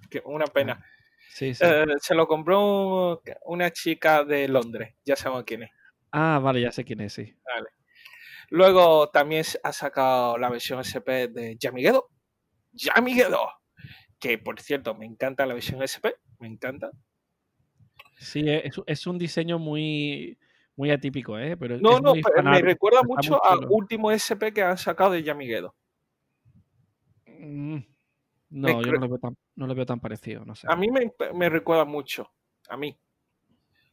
qué- 0.10 0.22
una 0.26 0.46
pena. 0.46 0.86
Sí, 1.30 1.54
sí. 1.54 1.64
Eh, 1.66 1.86
se 2.00 2.16
lo 2.16 2.28
compró 2.28 3.14
un- 3.14 3.20
una 3.46 3.72
chica 3.72 4.24
de 4.24 4.48
Londres, 4.48 4.96
ya 5.04 5.16
sabemos 5.16 5.44
quién 5.46 5.64
es. 5.64 5.72
Ah, 6.12 6.40
vale, 6.42 6.62
ya 6.62 6.72
sé 6.72 6.84
quién 6.86 7.02
es, 7.02 7.14
sí. 7.14 7.36
Vale. 7.46 7.70
Luego 8.50 9.10
también 9.10 9.44
ha 9.64 9.74
sacado 9.74 10.38
la 10.38 10.50
versión 10.50 10.80
SP 10.82 11.28
de 11.30 11.56
Yamigedo. 11.58 12.10
Yamigedo. 12.72 13.40
Que 14.20 14.38
por 14.38 14.60
cierto, 14.60 14.96
me 14.96 15.06
encanta 15.06 15.46
la 15.46 15.54
versión 15.54 15.82
SP. 15.86 16.16
Me 16.40 16.48
encanta. 16.48 16.92
Sí, 18.18 18.44
es, 18.48 18.74
es 18.86 19.08
un 19.08 19.18
diseño 19.18 19.60
muy, 19.60 20.38
muy 20.76 20.92
atípico, 20.92 21.38
¿eh? 21.38 21.56
Pero 21.58 21.78
No, 21.80 22.00
no, 22.00 22.14
pero 22.14 22.44
me 22.44 22.62
recuerda 22.62 23.02
mucho 23.04 23.44
al 23.44 23.66
último 23.70 24.12
SP 24.12 24.52
que 24.54 24.64
han 24.64 24.78
sacado 24.78 25.12
de 25.12 25.24
Yamigedo. 25.24 25.76
Mm, 27.26 27.76
Me 28.50 28.74
No, 28.74 28.82
yo 28.82 28.92
no 28.94 29.00
lo 29.00 29.10
veo 29.10 29.20
tan, 29.20 29.38
no 29.56 29.68
lo 29.68 29.76
veo 29.76 29.86
tan 29.86 30.00
parecido, 30.00 30.44
no 30.44 30.56
sé. 30.56 30.68
A 30.70 30.76
mí 30.76 30.88
me, 30.90 31.14
me 31.34 31.50
recuerda 31.50 31.86
mucho. 31.86 32.32
A 32.68 32.78
mí. 32.78 32.98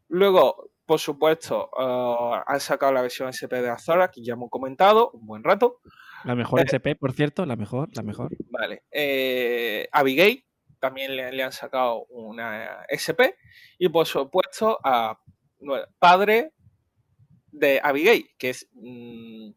Luego, 0.08 0.70
por 0.86 1.00
supuesto, 1.00 1.68
eh, 1.78 2.42
han 2.46 2.60
sacado 2.60 2.92
la 2.92 3.02
versión 3.02 3.28
SP 3.28 3.60
de 3.60 3.68
Azora, 3.70 4.10
que 4.10 4.22
ya 4.22 4.34
hemos 4.34 4.48
comentado, 4.50 5.10
un 5.10 5.26
buen 5.26 5.42
rato. 5.44 5.80
La 6.24 6.34
mejor 6.34 6.60
Eh, 6.60 6.64
SP, 6.70 6.94
por 6.96 7.12
cierto, 7.12 7.44
la 7.44 7.56
mejor, 7.56 7.88
la 7.94 8.02
mejor. 8.02 8.30
Vale. 8.50 8.84
Eh, 8.90 9.88
Abigail 9.92 10.44
también 10.80 11.16
le, 11.16 11.32
le 11.32 11.42
han 11.42 11.52
sacado 11.52 12.04
una 12.06 12.84
SP. 12.88 13.34
Y 13.78 13.88
por 13.88 14.06
supuesto, 14.06 14.78
a 14.82 15.18
padre 15.98 16.52
de 17.50 17.80
Abigail, 17.82 18.30
que 18.38 18.50
es. 18.50 18.68
mm, 18.72 19.50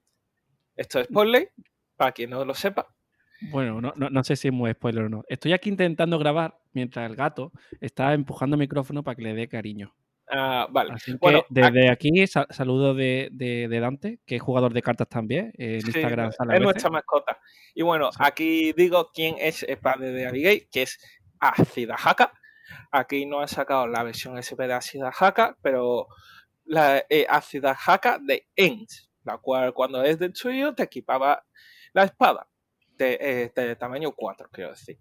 esto 0.76 1.00
es 1.00 1.08
spoiler, 1.08 1.52
para 1.98 2.12
quien 2.14 2.30
no 2.30 2.44
lo 2.46 2.54
sepa. 2.56 2.88
Bueno, 3.52 3.80
no, 3.82 3.94
no, 3.96 4.10
no 4.10 4.24
sé 4.24 4.36
si 4.36 4.48
es 4.50 4.54
muy 4.54 4.72
spoiler 4.72 5.06
o 5.06 5.10
no. 5.10 5.24
Estoy 5.28 5.54
aquí 5.54 5.70
intentando 5.70 6.18
grabar 6.20 6.58
mientras 6.74 7.10
el 7.10 7.16
gato 7.16 7.52
está 7.82 8.14
empujando 8.14 8.56
el 8.56 8.60
micrófono 8.60 9.04
para 9.04 9.16
que 9.16 9.22
le 9.24 9.34
dé 9.34 9.48
cariño. 9.48 9.94
Ah, 10.32 10.68
vale. 10.70 10.94
Así 10.94 11.12
que 11.14 11.18
Bueno, 11.20 11.44
desde 11.50 11.90
aquí 11.92 12.28
sa- 12.28 12.48
saludo 12.50 12.94
de, 12.94 13.30
de- 13.32 13.68
de 13.68 13.80
Dante, 13.80 14.20
que 14.26 14.36
es 14.36 14.42
jugador 14.42 14.74
de 14.74 14.82
cartas 14.82 15.08
también. 15.10 15.48
eh, 15.58 15.76
En 15.76 15.82
Sí, 15.82 15.88
Instagram 15.88 16.32
sale 16.32 16.56
es 16.56 16.62
nuestra 16.62 16.90
mascota. 16.90 17.40
Y 17.74 17.82
bueno, 17.82 18.12
Sí. 18.12 18.20
aquí 18.22 18.74
digo 18.74 19.10
quién 19.14 19.36
es 19.40 19.64
el 19.64 19.78
padre 19.78 20.12
de 20.12 20.28
Abigail, 20.28 20.68
que 20.72 20.84
es 20.84 21.00
Acida 21.40 21.96
Haka. 22.04 22.32
Aquí 22.92 23.26
no 23.26 23.40
han 23.40 23.48
sacado 23.48 23.88
la 23.88 24.04
versión 24.04 24.38
SP 24.38 24.68
de 24.68 24.74
Acida 24.74 25.12
Haka, 25.18 25.58
pero 25.64 26.08
la 26.66 27.04
eh, 27.10 27.26
Acida 27.28 27.76
Haka 27.88 28.20
de 28.22 28.48
Ends, 28.56 29.10
la 29.24 29.38
cual 29.40 29.74
cuando 29.74 30.04
es 30.04 30.20
destruido 30.20 30.76
te 30.76 30.84
equipaba 30.84 31.44
la 31.94 32.04
espada 32.04 32.48
de, 32.98 33.18
eh, 33.20 33.52
de 33.56 33.76
tamaño 33.76 34.12
4, 34.12 34.48
quiero 34.52 34.72
decir. 34.72 35.00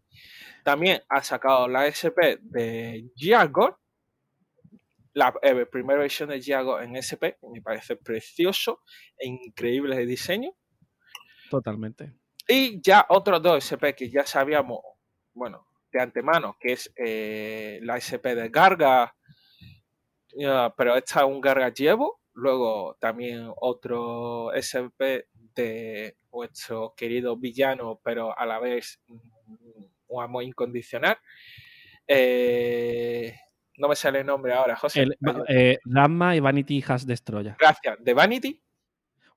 También 0.64 1.02
ha 1.10 1.22
sacado 1.22 1.68
la 1.68 1.86
SP 1.92 2.38
de 2.40 3.10
Giagor, 3.14 3.78
la 5.18 5.34
eh, 5.42 5.66
primera 5.66 5.98
versión 5.98 6.28
de 6.28 6.40
Giagor 6.40 6.82
en 6.82 6.94
SP, 6.94 7.34
que 7.40 7.48
me 7.52 7.60
parece 7.60 7.96
precioso 7.96 8.82
e 9.18 9.26
increíble 9.26 9.96
de 9.96 10.06
diseño. 10.06 10.52
Totalmente. 11.50 12.14
Y 12.46 12.80
ya 12.80 13.04
otros 13.08 13.42
dos 13.42 13.64
SP 13.66 13.92
que 13.96 14.08
ya 14.08 14.24
sabíamos, 14.24 14.78
bueno, 15.34 15.66
de 15.90 16.00
antemano, 16.00 16.56
que 16.60 16.72
es 16.72 16.92
eh, 16.96 17.80
la 17.82 17.96
SP 17.98 18.36
de 18.36 18.48
Garga, 18.48 19.14
pero 20.76 20.96
esta 20.96 21.20
es 21.20 21.26
un 21.26 21.40
Garga 21.40 21.70
Llevo. 21.70 22.20
Luego 22.34 22.96
también 23.00 23.50
otro 23.60 24.52
SP 24.54 25.26
de 25.56 26.16
nuestro 26.32 26.94
querido 26.96 27.36
villano, 27.36 28.00
pero 28.04 28.38
a 28.38 28.46
la 28.46 28.60
vez 28.60 29.00
mm, 29.08 29.84
un 30.06 30.22
amor 30.22 30.44
incondicional. 30.44 31.18
Eh, 32.06 33.34
no 33.78 33.88
me 33.88 33.96
sale 33.96 34.20
el 34.20 34.26
nombre 34.26 34.52
ahora, 34.52 34.76
José. 34.76 35.02
El, 35.02 35.16
eh, 35.48 35.78
y 35.84 36.40
Vanity 36.40 36.84
Has 36.86 37.06
Destroya. 37.06 37.56
Gracias. 37.58 37.96
De 38.00 38.14
Vanity. 38.14 38.62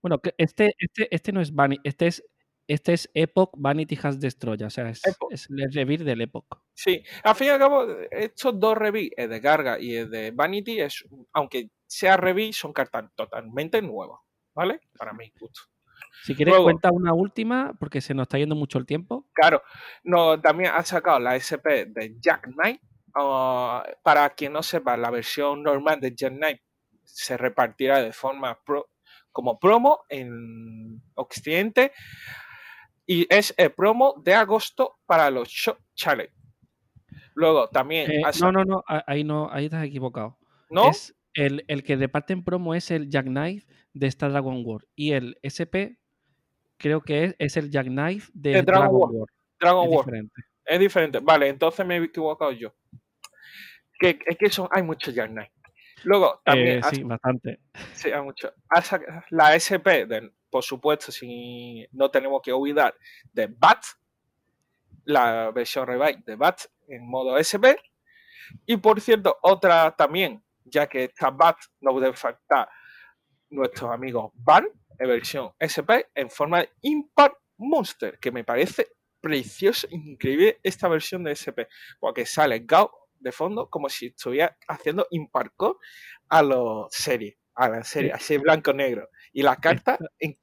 Bueno, 0.01 0.19
este, 0.37 0.75
este, 0.77 1.15
este 1.15 1.31
no 1.31 1.41
es 1.41 1.53
Vanity, 1.53 1.81
este 1.83 2.07
es, 2.07 2.23
este 2.67 2.93
es 2.93 3.09
Epoch 3.13 3.51
Vanity 3.55 3.97
Has 4.01 4.19
Destroya. 4.19 4.67
O 4.67 4.69
sea, 4.69 4.89
es, 4.89 5.01
el 5.49 5.71
revir 5.71 6.03
del 6.03 6.21
Epoch. 6.21 6.45
Sí, 6.73 7.03
al 7.23 7.35
fin 7.35 7.47
y 7.47 7.49
al 7.51 7.59
cabo, 7.59 7.87
estos 8.09 8.59
dos 8.59 8.77
revis, 8.77 9.11
el 9.15 9.29
de 9.29 9.39
Garga 9.39 9.79
y 9.79 9.95
el 9.95 10.09
de 10.09 10.31
Vanity, 10.31 10.81
es, 10.81 11.05
aunque 11.33 11.69
sea 11.85 12.17
revis, 12.17 12.57
son 12.57 12.73
cartas 12.73 13.05
totalmente 13.15 13.81
nuevas, 13.81 14.19
¿vale? 14.55 14.81
Para 14.97 15.13
mi 15.13 15.31
gusto. 15.39 15.61
Si 16.23 16.35
quieres, 16.35 16.53
Luego- 16.53 16.65
cuenta 16.65 16.91
una 16.91 17.13
última, 17.13 17.73
porque 17.79 18.01
se 18.01 18.13
nos 18.13 18.23
está 18.23 18.37
yendo 18.37 18.55
mucho 18.55 18.77
el 18.77 18.85
tiempo. 18.85 19.27
Claro, 19.33 19.61
no, 20.03 20.39
también 20.39 20.71
ha 20.73 20.83
sacado 20.83 21.19
la 21.19 21.35
SP 21.37 21.85
de 21.85 22.15
Jack 22.19 22.49
Knight. 22.53 22.81
Ah, 23.15 23.83
para 24.03 24.29
quien 24.31 24.53
no 24.53 24.63
sepa, 24.63 24.95
la 24.97 25.09
versión 25.11 25.63
normal 25.63 25.99
de 25.99 26.13
Jack 26.15 26.33
Knight 26.33 26.61
se 27.03 27.37
repartirá 27.37 28.01
de 28.01 28.13
forma 28.13 28.57
pro- 28.63 28.89
como 29.31 29.59
promo 29.59 30.01
en 30.09 31.01
Occidente 31.15 31.91
y 33.05 33.25
es 33.33 33.53
el 33.57 33.71
promo 33.73 34.21
de 34.23 34.33
agosto 34.35 34.99
para 35.05 35.29
los 35.29 35.49
Shop 35.49 35.77
Challenge. 35.95 36.33
Luego 37.33 37.69
también 37.69 38.09
Eh, 38.11 38.21
no, 38.39 38.51
no, 38.51 38.63
no, 38.63 38.83
ahí 39.07 39.23
no, 39.23 39.49
ahí 39.51 39.65
estás 39.65 39.85
equivocado. 39.85 40.37
¿no? 40.69 40.89
Es 40.89 41.15
el, 41.33 41.63
el 41.67 41.83
que 41.83 41.95
reparte 41.95 42.33
en 42.33 42.43
promo 42.43 42.75
es 42.75 42.91
el 42.91 43.09
Jack 43.09 43.25
Knife 43.25 43.67
de 43.93 44.07
Star 44.07 44.31
Dragon 44.31 44.61
War. 44.65 44.85
Y 44.95 45.11
el 45.13 45.37
SP 45.43 45.97
creo 46.77 47.01
que 47.01 47.23
es, 47.25 47.35
es 47.39 47.57
el 47.57 47.69
Jack 47.69 47.87
Knife 47.87 48.31
de, 48.33 48.51
De 48.51 48.61
Dragon 48.63 48.83
Dragon, 48.87 48.99
War. 49.01 49.11
War. 49.13 49.27
Dragon 49.59 49.85
Es 49.87 49.91
War. 49.95 50.05
diferente. 50.05 50.33
Es 50.65 50.79
diferente. 50.79 51.19
Vale, 51.19 51.47
entonces 51.49 51.85
me 51.85 51.97
he 51.97 52.03
equivocado 52.03 52.51
yo. 52.51 52.73
Que, 54.01 54.19
es 54.25 54.37
que 54.37 54.49
son, 54.49 54.67
hay 54.71 54.81
muchos 54.81 55.13
Knight. 55.13 55.51
Luego, 56.03 56.41
también 56.43 56.79
Eh, 56.79 56.81
sí, 56.89 57.03
bastante. 57.03 57.59
sí, 57.93 58.11
hay 58.11 58.21
mucho. 58.21 58.51
La 59.29 59.53
SP, 59.53 60.07
de- 60.07 60.31
por 60.49 60.63
supuesto, 60.63 61.11
si 61.11 61.87
no 61.91 62.09
tenemos 62.09 62.41
que 62.41 62.51
olvidar 62.51 62.95
de 63.31 63.45
Bat, 63.47 63.83
la 65.05 65.51
versión 65.51 65.85
revive 65.87 66.23
de 66.25 66.35
Bat 66.35 66.61
en 66.87 67.07
modo 67.07 67.37
SP. 67.37 67.77
Y 68.65 68.77
por 68.77 68.99
cierto, 68.99 69.37
otra 69.43 69.95
también, 69.95 70.43
ya 70.65 70.87
que 70.87 71.05
está 71.05 71.29
Bat, 71.29 71.57
no 71.81 71.91
puede 71.91 72.11
faltar 72.13 72.67
nuestros 73.49 73.91
amigos 73.91 74.31
Van 74.35 74.67
en 74.97 75.07
versión 75.07 75.51
SP 75.59 76.09
en 76.15 76.29
forma 76.29 76.59
de 76.61 76.69
Impact 76.81 77.35
Monster, 77.57 78.17
que 78.19 78.31
me 78.31 78.43
parece 78.43 78.87
precioso, 79.21 79.87
increíble 79.91 80.59
esta 80.63 80.87
versión 80.87 81.23
de 81.23 81.31
SP, 81.37 81.67
porque 81.99 82.25
sale 82.25 82.59
Gao 82.65 82.91
de 83.21 83.31
fondo 83.31 83.69
como 83.69 83.89
si 83.89 84.07
estuviera 84.07 84.57
haciendo 84.67 85.07
Impact 85.11 85.53
Core 85.55 85.79
a 86.29 86.43
la 86.43 86.87
serie, 86.89 87.37
a 87.55 87.69
la 87.69 87.83
serie, 87.83 88.11
así 88.11 88.37
blanco-negro. 88.37 89.09
Y 89.33 89.43
la 89.43 89.55
carta 89.55 89.97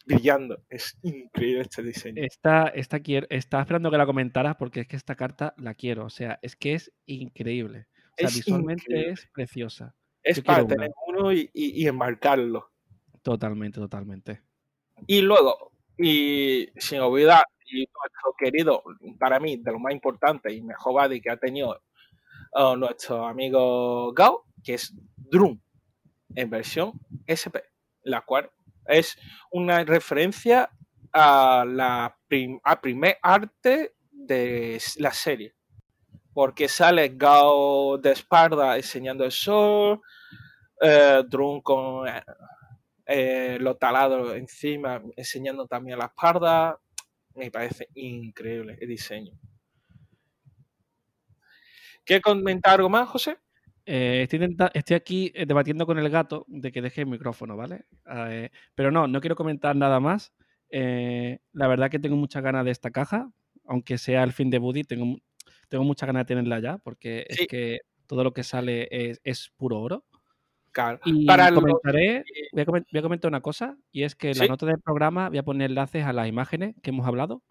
brillando. 0.06 0.64
Es 0.68 0.98
increíble 1.02 1.62
este 1.62 1.82
diseño. 1.82 2.22
Esta, 2.24 2.68
esta 2.68 3.00
quiero, 3.00 3.26
estaba 3.30 3.62
esperando 3.62 3.90
que 3.90 3.98
la 3.98 4.06
comentaras 4.06 4.56
porque 4.56 4.80
es 4.80 4.88
que 4.88 4.96
esta 4.96 5.14
carta 5.14 5.54
la 5.58 5.74
quiero. 5.74 6.06
O 6.06 6.10
sea, 6.10 6.38
es 6.42 6.56
que 6.56 6.74
es 6.74 6.92
increíble. 7.06 7.86
O 8.12 8.28
sea, 8.28 8.28
visualmente 8.28 9.10
es 9.10 9.28
preciosa. 9.32 9.94
Es 10.22 10.40
para 10.40 10.66
tener 10.66 10.90
uno 11.06 11.32
y, 11.32 11.50
y, 11.52 11.86
enmarcarlo. 11.86 12.70
Totalmente, 13.22 13.78
totalmente. 13.78 14.42
Y 15.06 15.20
luego, 15.20 15.72
y 15.96 16.68
sin 16.76 17.00
olvidar, 17.00 17.44
y 17.70 17.78
nuestro 17.78 18.34
querido, 18.38 18.82
para 19.18 19.38
mí, 19.38 19.56
de 19.58 19.72
lo 19.72 19.78
más 19.78 19.92
importante 19.92 20.52
y 20.52 20.62
mejor 20.62 20.94
buddy 20.94 21.20
que 21.20 21.30
ha 21.30 21.36
tenido 21.36 21.80
uh, 22.54 22.76
nuestro 22.76 23.26
amigo 23.26 24.12
Gao, 24.12 24.44
que 24.62 24.74
es 24.74 24.94
Drum, 25.16 25.60
en 26.34 26.50
versión 26.50 26.92
SP, 27.26 27.62
la 28.02 28.22
cual 28.22 28.50
es 28.86 29.18
una 29.50 29.84
referencia 29.84 30.70
a 31.12 31.64
la 31.66 32.16
primer 32.80 33.18
arte 33.22 33.94
de 34.10 34.80
la 34.96 35.12
serie. 35.12 35.54
Porque 36.32 36.68
sale 36.68 37.12
Gao 37.14 37.98
de 37.98 38.12
espalda 38.12 38.76
enseñando 38.76 39.24
el 39.24 39.32
sol, 39.32 40.00
eh, 40.80 41.22
Drum 41.28 41.60
con 41.60 42.06
eh, 43.06 43.56
lo 43.60 43.76
talado 43.76 44.34
encima 44.34 45.02
enseñando 45.16 45.66
también 45.66 45.98
la 45.98 46.06
espalda. 46.06 46.78
Me 47.34 47.50
parece 47.50 47.88
increíble 47.94 48.76
el 48.80 48.88
diseño. 48.88 49.32
¿Qué 52.08 52.22
comentar 52.22 52.76
algo 52.76 52.88
más, 52.88 53.06
José? 53.06 53.36
Eh, 53.84 54.22
estoy, 54.22 54.56
estoy, 54.72 54.96
aquí 54.96 55.30
eh, 55.34 55.44
debatiendo 55.44 55.84
con 55.84 55.98
el 55.98 56.08
gato 56.08 56.46
de 56.48 56.72
que 56.72 56.80
deje 56.80 57.02
el 57.02 57.06
micrófono, 57.06 57.54
¿vale? 57.54 57.84
Eh, 58.30 58.48
pero 58.74 58.90
no, 58.90 59.06
no 59.06 59.20
quiero 59.20 59.36
comentar 59.36 59.76
nada 59.76 60.00
más. 60.00 60.32
la 60.70 61.68
verdad 61.68 61.90
que 61.90 61.98
tengo 61.98 62.16
muchas 62.16 62.42
ganas 62.42 62.64
de 62.64 62.70
esta 62.70 62.90
caja, 62.90 63.30
aunque 63.66 63.98
sea 63.98 64.22
el 64.22 64.32
fin 64.32 64.48
de 64.48 64.58
Buddy, 64.58 64.84
tengo, 64.84 65.18
tengo 65.68 65.84
muchas 65.84 66.06
ganas 66.06 66.22
de 66.22 66.28
tenerla 66.34 66.60
ya, 66.60 66.78
porque 66.78 67.26
es 67.28 67.46
que 67.46 67.80
todo 68.06 68.24
lo 68.24 68.32
que 68.32 68.42
sale 68.42 68.88
es, 68.90 69.52
puro 69.58 69.78
oro. 69.78 70.06
Claro. 70.72 71.00
Y 71.04 71.26
Para 71.26 71.52
comentaré, 71.52 72.24
voy, 72.52 72.84
a 72.94 73.02
comentar 73.02 73.28
una 73.28 73.42
cosa, 73.42 73.76
y 73.92 74.04
es 74.04 74.14
que 74.14 74.30
en 74.30 74.38
la 74.38 74.46
nota 74.46 74.64
del 74.64 74.80
programa 74.80 75.28
voy 75.28 75.38
a 75.38 75.42
poner 75.42 75.68
enlaces 75.68 76.06
a 76.06 76.14
las 76.14 76.26
imágenes 76.26 76.74
que 76.82 76.88
hemos 76.88 77.06
hablado, 77.06 77.42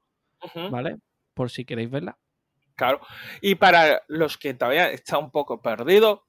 ¿vale? 0.71 0.97
Por 1.35 1.51
si 1.51 1.63
queréis 1.63 1.91
verla. 1.91 2.17
Claro. 2.77 3.01
Y 3.41 3.55
para 3.55 4.03
los 4.07 4.37
que 4.37 4.53
todavía 4.53 4.91
están 4.91 5.25
un 5.25 5.31
poco 5.31 5.61
perdidos, 5.61 6.21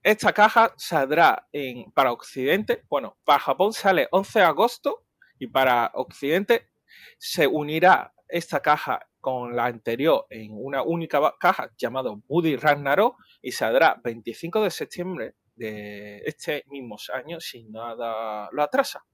esta 0.00 0.32
caja 0.32 0.72
saldrá 0.76 1.48
en, 1.52 1.90
para 1.90 2.12
Occidente, 2.12 2.84
bueno, 2.88 3.18
para 3.24 3.40
Japón 3.40 3.72
sale 3.72 4.06
11 4.12 4.38
de 4.38 4.44
agosto 4.44 5.04
y 5.40 5.48
para 5.48 5.90
Occidente 5.94 6.70
se 7.18 7.48
unirá 7.48 8.14
esta 8.28 8.60
caja 8.60 9.08
con 9.20 9.56
la 9.56 9.66
anterior 9.66 10.26
en 10.30 10.52
una 10.52 10.82
única 10.82 11.20
caja 11.40 11.72
llamada 11.76 12.12
Buddy 12.28 12.54
Ragnarok 12.54 13.16
y 13.42 13.50
saldrá 13.50 14.00
25 14.04 14.62
de 14.62 14.70
septiembre 14.70 15.34
de 15.56 16.18
este 16.24 16.64
mismo 16.68 16.96
año 17.12 17.40
si 17.40 17.64
nada 17.64 18.48
lo 18.52 18.62
atrasa. 18.62 19.04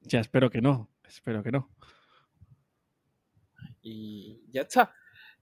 Ya 0.00 0.20
espero 0.20 0.48
que 0.48 0.62
no, 0.62 0.88
espero 1.06 1.42
que 1.42 1.52
no. 1.52 1.70
Y 3.82 4.46
ya 4.50 4.62
está 4.62 4.94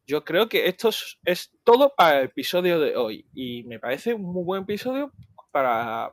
yo 0.07 0.25
creo 0.25 0.49
que 0.49 0.67
esto 0.67 0.91
es, 1.25 1.53
todo 1.65 1.95
para 1.97 2.21
el 2.21 2.25
episodio 2.27 2.81
de 2.81 2.97
hoy. 2.97 3.27
Y 3.35 3.65
me 3.65 3.79
parece 3.79 4.15
un 4.15 4.23
muy 4.23 4.45
buen 4.45 4.63
episodio 4.63 5.13
para 5.51 6.13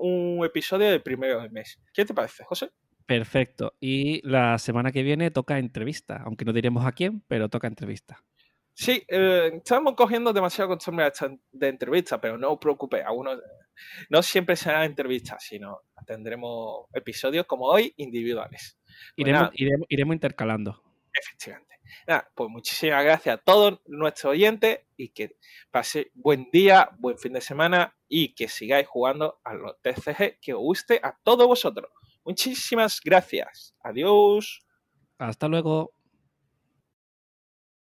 un 0.00 0.42
episodio 0.44 0.90
del 0.90 1.02
primero 1.02 1.40
del 1.40 1.50
mes. 1.50 1.78
¿Qué 1.92 2.04
te 2.04 2.14
parece, 2.14 2.44
José? 2.44 2.70
Perfecto. 3.06 3.74
Y 3.80 4.26
la 4.26 4.58
semana 4.58 4.92
que 4.92 5.02
viene 5.02 5.30
toca 5.30 5.58
entrevista, 5.58 6.22
aunque 6.24 6.44
no 6.44 6.52
diremos 6.52 6.86
a 6.86 6.92
quién, 6.92 7.22
pero 7.28 7.48
toca 7.48 7.66
entrevista. 7.66 8.22
Sí, 8.72 9.04
eh, 9.08 9.50
estamos 9.56 9.94
cogiendo 9.94 10.32
demasiado 10.32 10.70
costumbre 10.70 11.12
de 11.52 11.68
entrevista, 11.68 12.20
pero 12.20 12.38
no 12.38 12.52
os 12.52 12.58
preocupéis, 12.58 13.04
no 14.08 14.22
siempre 14.22 14.56
será 14.56 14.84
entrevistas, 14.84 15.44
sino 15.44 15.80
tendremos 16.06 16.86
episodios 16.94 17.46
como 17.46 17.66
hoy 17.66 17.92
individuales. 17.98 18.78
iremos, 19.16 19.50
iremos 19.88 20.14
intercalando. 20.14 20.82
Efectivamente. 21.12 21.69
Pues 22.34 22.50
muchísimas 22.50 23.04
gracias 23.04 23.34
a 23.34 23.38
todos 23.38 23.80
nuestros 23.86 24.32
oyentes 24.32 24.80
y 24.96 25.10
que 25.10 25.36
pase 25.70 26.10
buen 26.14 26.48
día, 26.52 26.90
buen 26.98 27.18
fin 27.18 27.32
de 27.32 27.40
semana 27.40 27.96
y 28.08 28.34
que 28.34 28.48
sigáis 28.48 28.86
jugando 28.86 29.40
a 29.44 29.54
los 29.54 29.80
TCG 29.82 30.40
que 30.40 30.54
os 30.54 30.60
guste 30.60 31.00
a 31.02 31.16
todos 31.22 31.46
vosotros. 31.46 31.90
Muchísimas 32.24 33.00
gracias. 33.04 33.74
Adiós. 33.82 34.60
Hasta 35.18 35.48
luego. 35.48 35.92